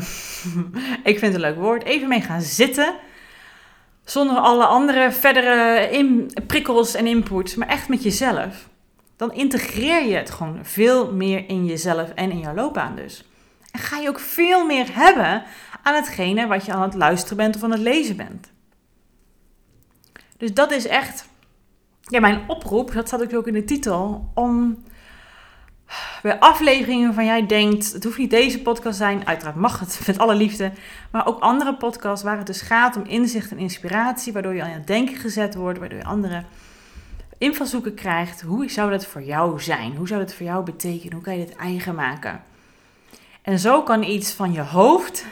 ik 1.12 1.20
vind 1.20 1.22
het 1.22 1.34
een 1.34 1.40
leuk 1.40 1.56
woord. 1.56 1.84
Even 1.84 2.08
mee 2.08 2.22
gaan 2.22 2.42
zitten 2.42 2.96
zonder 4.06 4.38
alle 4.38 4.66
andere 4.66 5.12
verdere 5.12 6.28
prikkels 6.48 6.94
en 6.94 7.08
inputs, 7.08 7.56
maar 7.56 7.68
echt 7.68 7.90
met 7.90 8.04
jezelf. 8.04 8.70
Dan 9.16 9.34
integreer 9.34 10.06
je 10.06 10.16
het 10.16 10.30
gewoon 10.30 10.60
veel 10.62 11.14
meer 11.14 11.50
in 11.50 11.66
jezelf 11.66 12.10
en 12.10 12.32
in 12.32 12.40
jouw 12.40 12.56
loopbaan 12.56 12.96
dus. 12.96 13.24
En 13.72 13.80
ga 13.80 13.98
je 13.98 14.10
ook 14.10 14.20
veel 14.20 14.66
meer 14.66 14.88
hebben 14.92 15.44
aan 15.84 15.96
hetgene 15.96 16.48
wat 16.48 16.66
je 16.66 16.74
aan 16.74 16.82
het 16.82 16.94
luisteren 16.94 17.38
bent 17.38 17.56
of 17.56 17.64
aan 17.64 17.72
het 17.72 17.80
lezen 17.80 18.16
bent. 18.16 18.52
Dus 20.38 20.54
dat 20.54 20.72
is 20.72 20.88
echt 20.88 21.28
ja, 22.02 22.20
mijn 22.20 22.44
oproep, 22.48 22.94
dat 22.94 23.08
staat 23.08 23.36
ook 23.36 23.48
in 23.48 23.54
de 23.54 23.64
titel, 23.64 24.32
om 24.34 24.84
bij 26.22 26.40
afleveringen 26.40 27.14
van 27.14 27.26
jij 27.26 27.46
denkt, 27.46 27.94
het 27.94 28.04
hoeft 28.04 28.18
niet 28.18 28.30
deze 28.30 28.62
podcast 28.62 28.98
zijn, 28.98 29.28
uiteraard 29.28 29.56
mag 29.56 29.80
het 29.80 30.02
met 30.08 30.18
alle 30.18 30.36
liefde, 30.36 30.72
maar 31.12 31.28
ook 31.28 31.40
andere 31.40 31.76
podcasts 31.76 32.24
waar 32.24 32.38
het 32.38 32.48
dus 32.48 32.62
gaat 32.62 32.96
om 32.96 33.04
inzicht 33.06 33.52
en 33.52 33.58
inspiratie, 33.58 34.34
waardoor 34.34 34.54
je 34.54 34.64
aan 34.64 34.70
het 34.70 34.88
denken 34.88 35.16
gezet 35.16 35.56
wordt, 35.56 35.80
waardoor 35.80 35.98
je 35.98 36.06
andere 36.06 36.44
invalshoeken 37.38 37.94
krijgt. 37.94 38.42
Hoe 38.42 38.70
zou 38.70 38.92
dat 38.92 39.06
voor 39.06 39.24
jou 39.24 39.62
zijn? 39.62 39.96
Hoe 39.96 40.08
zou 40.08 40.20
dat 40.20 40.34
voor 40.34 40.46
jou 40.46 40.64
betekenen? 40.64 41.14
Hoe 41.14 41.24
kan 41.24 41.38
je 41.38 41.46
dit 41.46 41.56
eigen 41.56 41.96
maken? 41.96 42.44
En 43.42 43.60
zo 43.60 43.84
kan 43.84 44.04
iets 44.04 44.32
van 44.32 44.54
je 44.54 44.62
hoofd 44.62 45.26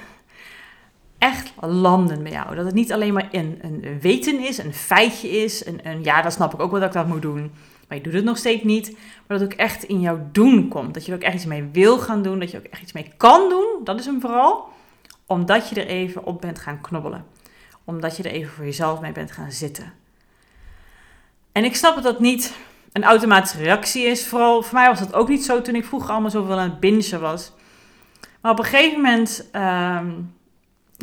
echt 1.17 1.53
landen 1.59 2.23
bij 2.23 2.31
jou. 2.31 2.55
Dat 2.55 2.65
het 2.65 2.73
niet 2.73 2.93
alleen 2.93 3.13
maar 3.13 3.27
een, 3.31 3.59
een 3.61 3.99
weten 4.01 4.39
is, 4.39 4.57
een 4.57 4.73
feitje 4.73 5.29
is, 5.29 5.65
een, 5.65 5.79
een 5.83 6.03
ja, 6.03 6.21
dat 6.21 6.33
snap 6.33 6.53
ik 6.53 6.59
ook 6.59 6.71
wel 6.71 6.79
dat 6.79 6.89
ik 6.89 6.95
dat 6.95 7.07
moet 7.07 7.21
doen 7.21 7.51
maar 7.93 8.01
je 8.01 8.09
doet 8.09 8.19
het 8.19 8.29
nog 8.29 8.37
steeds 8.37 8.63
niet. 8.63 8.97
Maar 9.27 9.39
dat 9.39 9.51
ook 9.51 9.53
echt 9.53 9.83
in 9.83 9.99
jouw 9.99 10.27
doen 10.31 10.67
komt. 10.67 10.93
Dat 10.93 11.05
je 11.05 11.11
er 11.11 11.17
ook 11.17 11.23
echt 11.23 11.35
iets 11.35 11.45
mee 11.45 11.69
wil 11.71 11.97
gaan 11.97 12.21
doen. 12.21 12.39
Dat 12.39 12.51
je 12.51 12.57
ook 12.57 12.63
echt 12.63 12.81
iets 12.81 12.91
mee 12.91 13.11
kan 13.17 13.49
doen. 13.49 13.65
Dat 13.83 13.99
is 13.99 14.05
hem 14.05 14.21
vooral. 14.21 14.69
Omdat 15.25 15.69
je 15.69 15.75
er 15.75 15.87
even 15.87 16.25
op 16.25 16.41
bent 16.41 16.59
gaan 16.59 16.81
knobbelen. 16.81 17.25
Omdat 17.83 18.17
je 18.17 18.23
er 18.23 18.31
even 18.31 18.53
voor 18.53 18.65
jezelf 18.65 19.01
mee 19.01 19.11
bent 19.11 19.31
gaan 19.31 19.51
zitten. 19.51 19.93
En 21.51 21.63
ik 21.63 21.75
snap 21.75 21.95
dat 21.95 22.03
dat 22.03 22.19
niet 22.19 22.53
een 22.91 23.03
automatische 23.03 23.57
reactie 23.57 24.05
is. 24.05 24.27
Vooral 24.27 24.61
voor 24.61 24.73
mij 24.73 24.87
was 24.87 24.99
dat 24.99 25.13
ook 25.13 25.27
niet 25.27 25.45
zo 25.45 25.61
toen 25.61 25.75
ik 25.75 25.85
vroeger 25.85 26.11
allemaal 26.11 26.29
zoveel 26.29 26.59
aan 26.59 26.69
het 26.69 26.79
bingen 26.79 27.21
was. 27.21 27.51
Maar 28.41 28.51
op 28.51 28.59
een 28.59 28.65
gegeven 28.65 29.01
moment... 29.01 29.49
Ehm, 29.51 30.11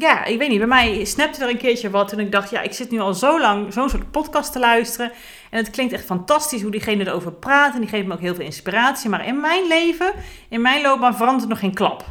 ja, 0.01 0.25
ik 0.25 0.39
weet 0.39 0.49
niet, 0.49 0.59
bij 0.59 0.67
mij 0.67 1.05
snapte 1.05 1.43
er 1.43 1.51
een 1.51 1.57
keertje 1.57 1.91
wat 1.91 2.09
toen 2.09 2.19
ik 2.19 2.33
dacht, 2.33 2.51
ja, 2.51 2.61
ik 2.61 2.73
zit 2.73 2.91
nu 2.91 2.99
al 2.99 3.15
zo 3.15 3.41
lang 3.41 3.73
zo'n 3.73 3.89
soort 3.89 4.11
podcast 4.11 4.53
te 4.53 4.59
luisteren. 4.59 5.13
En 5.51 5.59
het 5.59 5.71
klinkt 5.71 5.93
echt 5.93 6.05
fantastisch 6.05 6.63
hoe 6.63 6.71
diegene 6.71 7.07
erover 7.07 7.33
praat 7.33 7.75
en 7.75 7.81
die 7.81 7.89
geeft 7.89 8.07
me 8.07 8.13
ook 8.13 8.21
heel 8.21 8.35
veel 8.35 8.45
inspiratie. 8.45 9.11
Maar 9.11 9.27
in 9.27 9.41
mijn 9.41 9.69
leven, 9.69 10.13
in 10.49 10.61
mijn 10.61 10.83
loopbaan 10.83 11.17
verandert 11.17 11.49
nog 11.49 11.59
geen 11.59 11.75
klap. 11.75 12.05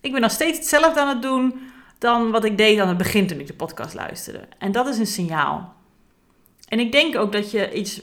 Ik 0.00 0.12
ben 0.12 0.20
nog 0.20 0.30
steeds 0.30 0.58
hetzelfde 0.58 1.00
aan 1.00 1.08
het 1.08 1.22
doen 1.22 1.60
dan 1.98 2.30
wat 2.30 2.44
ik 2.44 2.58
deed 2.58 2.80
aan 2.80 2.88
het 2.88 2.96
begin 2.96 3.26
toen 3.26 3.40
ik 3.40 3.46
de 3.46 3.54
podcast 3.54 3.94
luisterde. 3.94 4.48
En 4.58 4.72
dat 4.72 4.86
is 4.86 4.98
een 4.98 5.06
signaal. 5.06 5.74
En 6.68 6.80
ik 6.80 6.92
denk 6.92 7.16
ook 7.16 7.32
dat 7.32 7.50
je 7.50 7.72
iets 7.72 8.00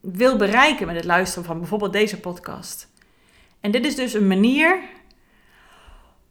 wil 0.00 0.36
bereiken 0.36 0.86
met 0.86 0.96
het 0.96 1.04
luisteren 1.04 1.44
van 1.44 1.58
bijvoorbeeld 1.58 1.92
deze 1.92 2.20
podcast. 2.20 2.88
En 3.60 3.70
dit 3.70 3.86
is 3.86 3.96
dus 3.96 4.14
een 4.14 4.26
manier 4.26 4.78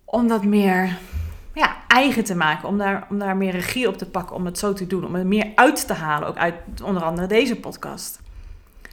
om 0.05 0.27
dat 0.27 0.43
meer 0.43 0.97
eigen 1.87 2.23
te 2.23 2.35
maken. 2.35 2.67
Om 2.67 2.77
daar, 2.77 3.07
om 3.09 3.19
daar 3.19 3.37
meer 3.37 3.51
regie 3.51 3.87
op 3.87 3.97
te 3.97 4.09
pakken, 4.09 4.35
om 4.35 4.45
het 4.45 4.59
zo 4.59 4.73
te 4.73 4.87
doen. 4.87 5.05
Om 5.05 5.15
er 5.15 5.27
meer 5.27 5.51
uit 5.55 5.87
te 5.87 5.93
halen, 5.93 6.27
ook 6.27 6.37
uit 6.37 6.55
onder 6.83 7.03
andere 7.03 7.27
deze 7.27 7.55
podcast. 7.55 8.19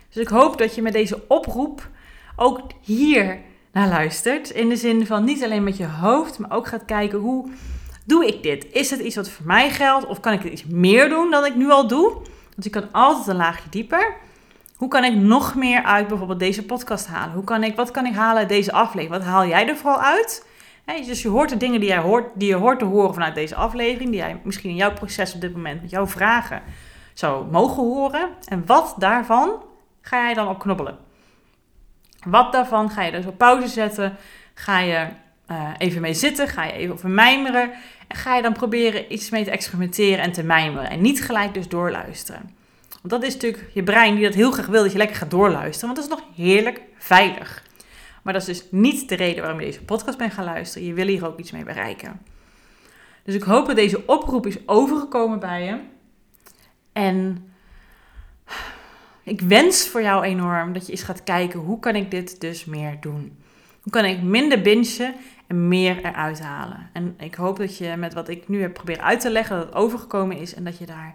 Dus 0.08 0.22
ik 0.22 0.28
hoop 0.28 0.58
dat 0.58 0.74
je 0.74 0.82
met 0.82 0.92
deze 0.92 1.22
oproep 1.28 1.88
ook 2.36 2.60
hier 2.80 3.38
naar 3.72 3.88
luistert. 3.88 4.50
In 4.50 4.68
de 4.68 4.76
zin 4.76 5.06
van 5.06 5.24
niet 5.24 5.44
alleen 5.44 5.64
met 5.64 5.76
je 5.76 5.86
hoofd, 5.86 6.38
maar 6.38 6.52
ook 6.52 6.66
gaat 6.66 6.84
kijken 6.84 7.18
hoe 7.18 7.50
doe 8.04 8.26
ik 8.26 8.42
dit? 8.42 8.66
Is 8.72 8.90
het 8.90 9.00
iets 9.00 9.16
wat 9.16 9.30
voor 9.30 9.46
mij 9.46 9.70
geldt? 9.70 10.06
Of 10.06 10.20
kan 10.20 10.32
ik 10.32 10.44
iets 10.44 10.64
meer 10.64 11.08
doen 11.08 11.30
dan 11.30 11.44
ik 11.44 11.54
nu 11.54 11.70
al 11.70 11.86
doe? 11.86 12.12
Want 12.50 12.64
je 12.64 12.70
kan 12.70 12.92
altijd 12.92 13.26
een 13.26 13.36
laagje 13.36 13.68
dieper. 13.70 14.14
Hoe 14.76 14.88
kan 14.88 15.04
ik 15.04 15.14
nog 15.14 15.54
meer 15.54 15.82
uit 15.82 16.08
bijvoorbeeld 16.08 16.38
deze 16.38 16.64
podcast 16.64 17.06
halen? 17.06 17.34
Hoe 17.34 17.44
kan 17.44 17.64
ik, 17.64 17.76
wat 17.76 17.90
kan 17.90 18.06
ik 18.06 18.14
halen 18.14 18.38
uit 18.38 18.48
deze 18.48 18.72
aflevering? 18.72 19.10
Wat 19.10 19.32
haal 19.32 19.46
jij 19.46 19.68
er 19.68 19.76
vooral 19.76 20.00
uit? 20.00 20.46
Dus 20.84 21.22
je 21.22 21.28
hoort 21.28 21.48
de 21.48 21.56
dingen 21.56 21.80
die, 21.80 21.88
jij 21.88 21.98
hoort, 21.98 22.30
die 22.34 22.48
je 22.48 22.54
hoort 22.54 22.78
te 22.78 22.84
horen 22.84 23.14
vanuit 23.14 23.34
deze 23.34 23.54
aflevering, 23.54 24.10
die 24.10 24.20
jij 24.20 24.40
misschien 24.42 24.70
in 24.70 24.76
jouw 24.76 24.92
proces 24.92 25.34
op 25.34 25.40
dit 25.40 25.52
moment 25.52 25.80
met 25.80 25.90
jouw 25.90 26.06
vragen 26.06 26.62
zou 27.14 27.50
mogen 27.50 27.82
horen. 27.82 28.28
En 28.44 28.66
wat 28.66 28.94
daarvan 28.98 29.62
ga 30.00 30.24
jij 30.24 30.34
dan 30.34 30.48
op 30.48 30.58
knobbelen? 30.58 30.98
Wat 32.26 32.52
daarvan 32.52 32.90
ga 32.90 33.02
je 33.02 33.12
dus 33.12 33.26
op 33.26 33.38
pauze 33.38 33.68
zetten? 33.68 34.16
Ga 34.54 34.78
je 34.78 35.08
uh, 35.50 35.70
even 35.78 36.00
mee 36.00 36.14
zitten? 36.14 36.48
Ga 36.48 36.64
je 36.64 36.72
even 36.72 36.94
over 36.94 37.08
mijmeren? 37.08 37.70
En 38.08 38.16
ga 38.16 38.36
je 38.36 38.42
dan 38.42 38.52
proberen 38.52 39.12
iets 39.12 39.30
mee 39.30 39.44
te 39.44 39.50
experimenteren 39.50 40.24
en 40.24 40.32
te 40.32 40.42
mijmeren? 40.42 40.90
En 40.90 41.00
niet 41.00 41.24
gelijk 41.24 41.54
dus 41.54 41.68
doorluisteren. 41.68 42.54
Want 42.88 43.12
dat 43.12 43.22
is 43.22 43.34
natuurlijk 43.34 43.70
je 43.74 43.82
brein 43.82 44.14
die 44.14 44.24
dat 44.24 44.34
heel 44.34 44.50
graag 44.50 44.66
wil, 44.66 44.82
dat 44.82 44.92
je 44.92 44.98
lekker 44.98 45.16
gaat 45.16 45.30
doorluisteren. 45.30 45.94
Want 45.94 46.08
dat 46.08 46.18
is 46.18 46.24
nog 46.24 46.36
heerlijk 46.46 46.80
veilig. 46.98 47.62
Maar 48.22 48.33
dat 48.33 48.48
is 48.48 48.59
dus 48.59 48.66
niet 48.70 49.09
de 49.09 49.14
reden 49.14 49.42
waarom 49.42 49.61
je 49.61 49.66
deze 49.66 49.85
podcast 49.85 50.18
bent 50.18 50.33
gaan 50.33 50.44
luisteren. 50.44 50.88
Je 50.88 50.94
wil 50.94 51.06
hier 51.06 51.26
ook 51.26 51.38
iets 51.38 51.50
mee 51.50 51.64
bereiken. 51.64 52.20
Dus 53.24 53.35
ik 53.35 53.42
hoop 53.42 53.66
dat 53.66 53.76
deze 53.76 54.06
oproep 54.06 54.46
is 54.46 54.68
overgekomen 54.68 55.38
bij 55.38 55.64
je. 55.64 55.78
En 56.92 57.50
ik 59.22 59.40
wens 59.40 59.88
voor 59.88 60.02
jou 60.02 60.24
enorm 60.24 60.72
dat 60.72 60.87
je 60.87 60.92
eens 60.92 61.02
gaat 61.02 61.24
kijken 61.24 61.61
hoe 61.61 61.78
kan 61.78 61.96
ik 61.96 62.11
dit 62.11 62.40
dus 62.40 62.64
meer 62.64 62.96
doen. 63.00 63.38
kan 63.90 64.04
ik 64.04 64.22
minder 64.22 64.61
bingen 64.61 65.14
en 65.46 65.68
meer 65.68 66.04
eruit 66.04 66.40
halen. 66.40 66.90
En 66.92 67.14
ik 67.18 67.35
hoop 67.35 67.56
dat 67.56 67.76
je 67.76 67.96
met 67.96 68.14
wat 68.14 68.28
ik 68.28 68.48
nu 68.48 68.61
heb 68.61 68.72
proberen 68.72 69.04
uit 69.04 69.20
te 69.20 69.30
leggen, 69.30 69.56
dat 69.56 69.66
het 69.66 69.74
overgekomen 69.74 70.37
is 70.37 70.54
en 70.54 70.64
dat 70.64 70.78
je 70.78 70.87
daar 70.87 71.14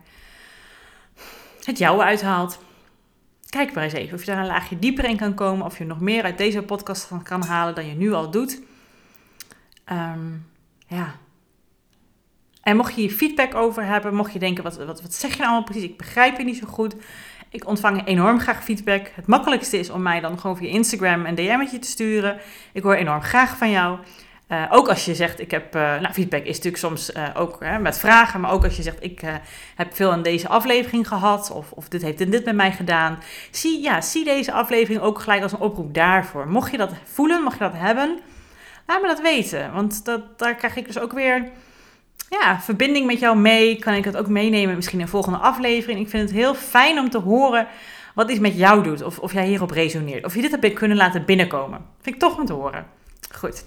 het 1.64 1.78
jouwe 1.78 2.04
uithaalt. 2.04 2.60
Kijk 3.56 3.74
maar 3.74 3.84
eens 3.84 3.94
even 3.94 4.14
of 4.14 4.20
je 4.20 4.32
daar 4.32 4.40
een 4.40 4.46
laagje 4.46 4.80
dieper 4.80 5.06
in 5.06 5.18
kan 5.18 5.34
komen, 5.34 5.66
of 5.66 5.78
je 5.78 5.86
nog 5.86 6.00
meer 6.00 6.24
uit 6.24 6.38
deze 6.38 6.62
podcast 6.62 7.10
kan 7.24 7.44
halen 7.44 7.76
dan 7.76 7.88
je 7.88 7.96
nu 7.96 8.14
al 8.14 8.32
doet. 8.32 8.62
Ehm, 9.86 10.32
ja. 10.88 11.16
En 12.62 12.76
mocht 12.76 12.96
je 12.96 13.02
hier 13.02 13.12
feedback 13.12 13.56
over 13.56 13.86
hebben, 13.86 14.16
mocht 14.16 14.34
je 14.34 14.40
denken, 14.40 14.64
wat, 14.64 14.78
wat, 14.78 15.02
wat 15.02 15.14
zeg 15.14 15.32
je 15.32 15.38
nou 15.38 15.50
allemaal 15.50 15.64
precies? 15.64 15.84
Ik 15.84 15.98
begrijp 15.98 16.38
je 16.38 16.44
niet 16.44 16.58
zo 16.58 16.68
goed. 16.68 16.96
Ik 17.50 17.68
ontvang 17.68 18.08
enorm 18.08 18.40
graag 18.40 18.64
feedback. 18.64 19.12
Het 19.14 19.28
makkelijkste 19.28 19.80
is 19.80 19.90
om 19.90 20.02
mij 20.02 20.20
dan 20.20 20.40
gewoon 20.40 20.58
via 20.58 20.70
Instagram 20.70 21.26
een 21.26 21.36
DM'tje 21.36 21.80
te 21.80 21.88
sturen. 21.88 22.40
Ik 22.74 22.84
hoor 22.84 22.96
enorm 22.96 23.22
graag 23.22 23.58
van 23.58 23.70
jou. 23.70 24.00
Uh, 24.50 24.64
ook 24.70 24.90
als 24.90 25.06
je 25.06 25.16
zegt, 25.16 25.40
ik 25.40 25.52
heb, 25.52 25.76
uh, 25.76 25.82
nou 25.82 26.14
feedback 26.14 26.42
is 26.44 26.56
natuurlijk 26.56 26.78
soms 26.78 27.10
uh, 27.10 27.24
ook 27.34 27.66
met 27.80 28.00
vragen, 28.00 28.42
maar 28.42 28.52
ook 28.52 28.64
als 28.64 28.76
je 28.76 28.82
zegt, 28.82 29.04
ik 29.04 29.22
heb 29.76 29.96
veel 29.96 30.12
aan 30.12 30.22
deze 30.22 30.48
aflevering 30.48 31.08
gehad, 31.08 31.52
of, 31.52 31.72
of 31.72 31.88
dit 31.88 32.02
heeft 32.02 32.18
dit 32.18 32.46
met 32.46 32.56
mij 32.56 32.72
gedaan. 32.72 33.20
Zie, 33.52 33.82
ja, 33.82 34.02
zie 34.02 34.24
deze 34.24 34.52
aflevering 34.52 35.02
ook 35.02 35.20
gelijk 35.20 35.44
als 35.44 35.52
een 35.52 35.60
oproep 35.60 35.94
daarvoor. 35.94 36.48
Mocht 36.48 36.72
je 36.72 36.78
dat 36.78 36.92
voelen, 37.04 37.44
mocht 37.44 37.58
je 37.58 37.64
dat 37.64 37.76
hebben, 37.76 38.20
laat 38.88 39.02
me 39.02 39.08
dat 39.08 39.22
weten, 39.22 39.74
want 39.74 40.06
dat, 40.06 40.40
daar 40.40 40.56
krijg 40.56 40.76
ik 40.76 40.86
dus 40.86 41.00
ook 41.00 41.14
weer 41.14 41.50
ja, 42.30 42.60
verbinding 42.60 43.06
met 43.06 43.20
jou 43.20 43.38
mee. 43.38 43.80
Kan 43.80 43.94
ik 43.94 44.06
het 44.06 44.18
ook 44.18 44.28
meenemen 44.28 44.76
misschien 44.76 45.00
in 45.00 45.08
volgende 45.08 45.38
aflevering. 45.38 46.00
Ik 46.00 46.10
vind 46.10 46.24
het 46.30 46.38
heel 46.38 46.56
fijn 46.56 47.00
om 47.00 47.10
te 47.10 47.20
horen 47.20 47.68
wat 48.14 48.30
iets 48.30 48.40
met 48.40 48.58
jou 48.58 48.84
doet, 48.84 49.04
of, 49.04 49.20
of 49.20 49.34
jij 49.34 49.48
hierop 49.48 49.72
resoneert, 49.72 50.26
of 50.26 50.36
je 50.36 50.42
dit 50.42 50.52
hebt 50.52 50.74
kunnen 50.74 50.98
laten 50.98 51.26
binnenkomen. 51.26 51.86
Vind 52.02 52.16
ik 52.16 52.22
toch 52.22 52.38
om 52.38 52.46
te 52.46 52.54
horen. 52.54 52.86
Goed. 53.32 53.66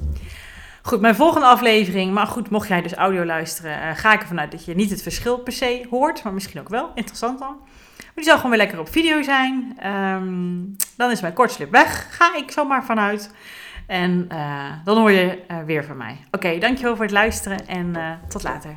Goed, 0.89 1.01
mijn 1.01 1.15
volgende 1.15 1.47
aflevering, 1.47 2.13
maar 2.13 2.27
goed, 2.27 2.51
mocht 2.51 2.69
jij 2.69 2.83
dus 2.83 2.95
audio 2.95 3.25
luisteren, 3.25 3.79
uh, 3.79 3.91
ga 3.95 4.13
ik 4.13 4.21
ervan 4.21 4.41
uit 4.41 4.51
dat 4.51 4.65
je 4.65 4.75
niet 4.75 4.91
het 4.91 5.03
verschil 5.03 5.39
per 5.39 5.53
se 5.53 5.87
hoort, 5.91 6.23
maar 6.23 6.33
misschien 6.33 6.61
ook 6.61 6.69
wel. 6.69 6.91
Interessant 6.95 7.39
dan. 7.39 7.57
Maar 7.97 8.13
die 8.15 8.25
zal 8.25 8.37
gewoon 8.37 8.51
weer 8.51 8.61
lekker 8.61 8.79
op 8.79 8.89
video 8.89 9.23
zijn. 9.23 9.77
Um, 9.87 10.77
dan 10.97 11.11
is 11.11 11.21
mijn 11.21 11.33
kortslip 11.33 11.71
weg, 11.71 12.17
ga 12.17 12.37
ik 12.37 12.51
zomaar 12.51 12.85
vanuit. 12.85 13.35
En 13.87 14.29
uh, 14.33 14.73
dan 14.85 14.99
hoor 14.99 15.11
je 15.11 15.45
uh, 15.51 15.59
weer 15.67 15.85
van 15.85 15.97
mij. 15.97 16.17
Oké, 16.31 16.59
dankjewel 16.59 16.95
voor 16.95 17.05
het 17.05 17.15
luisteren 17.15 17.67
en 17.67 17.97
tot 18.29 18.43
later. 18.43 18.77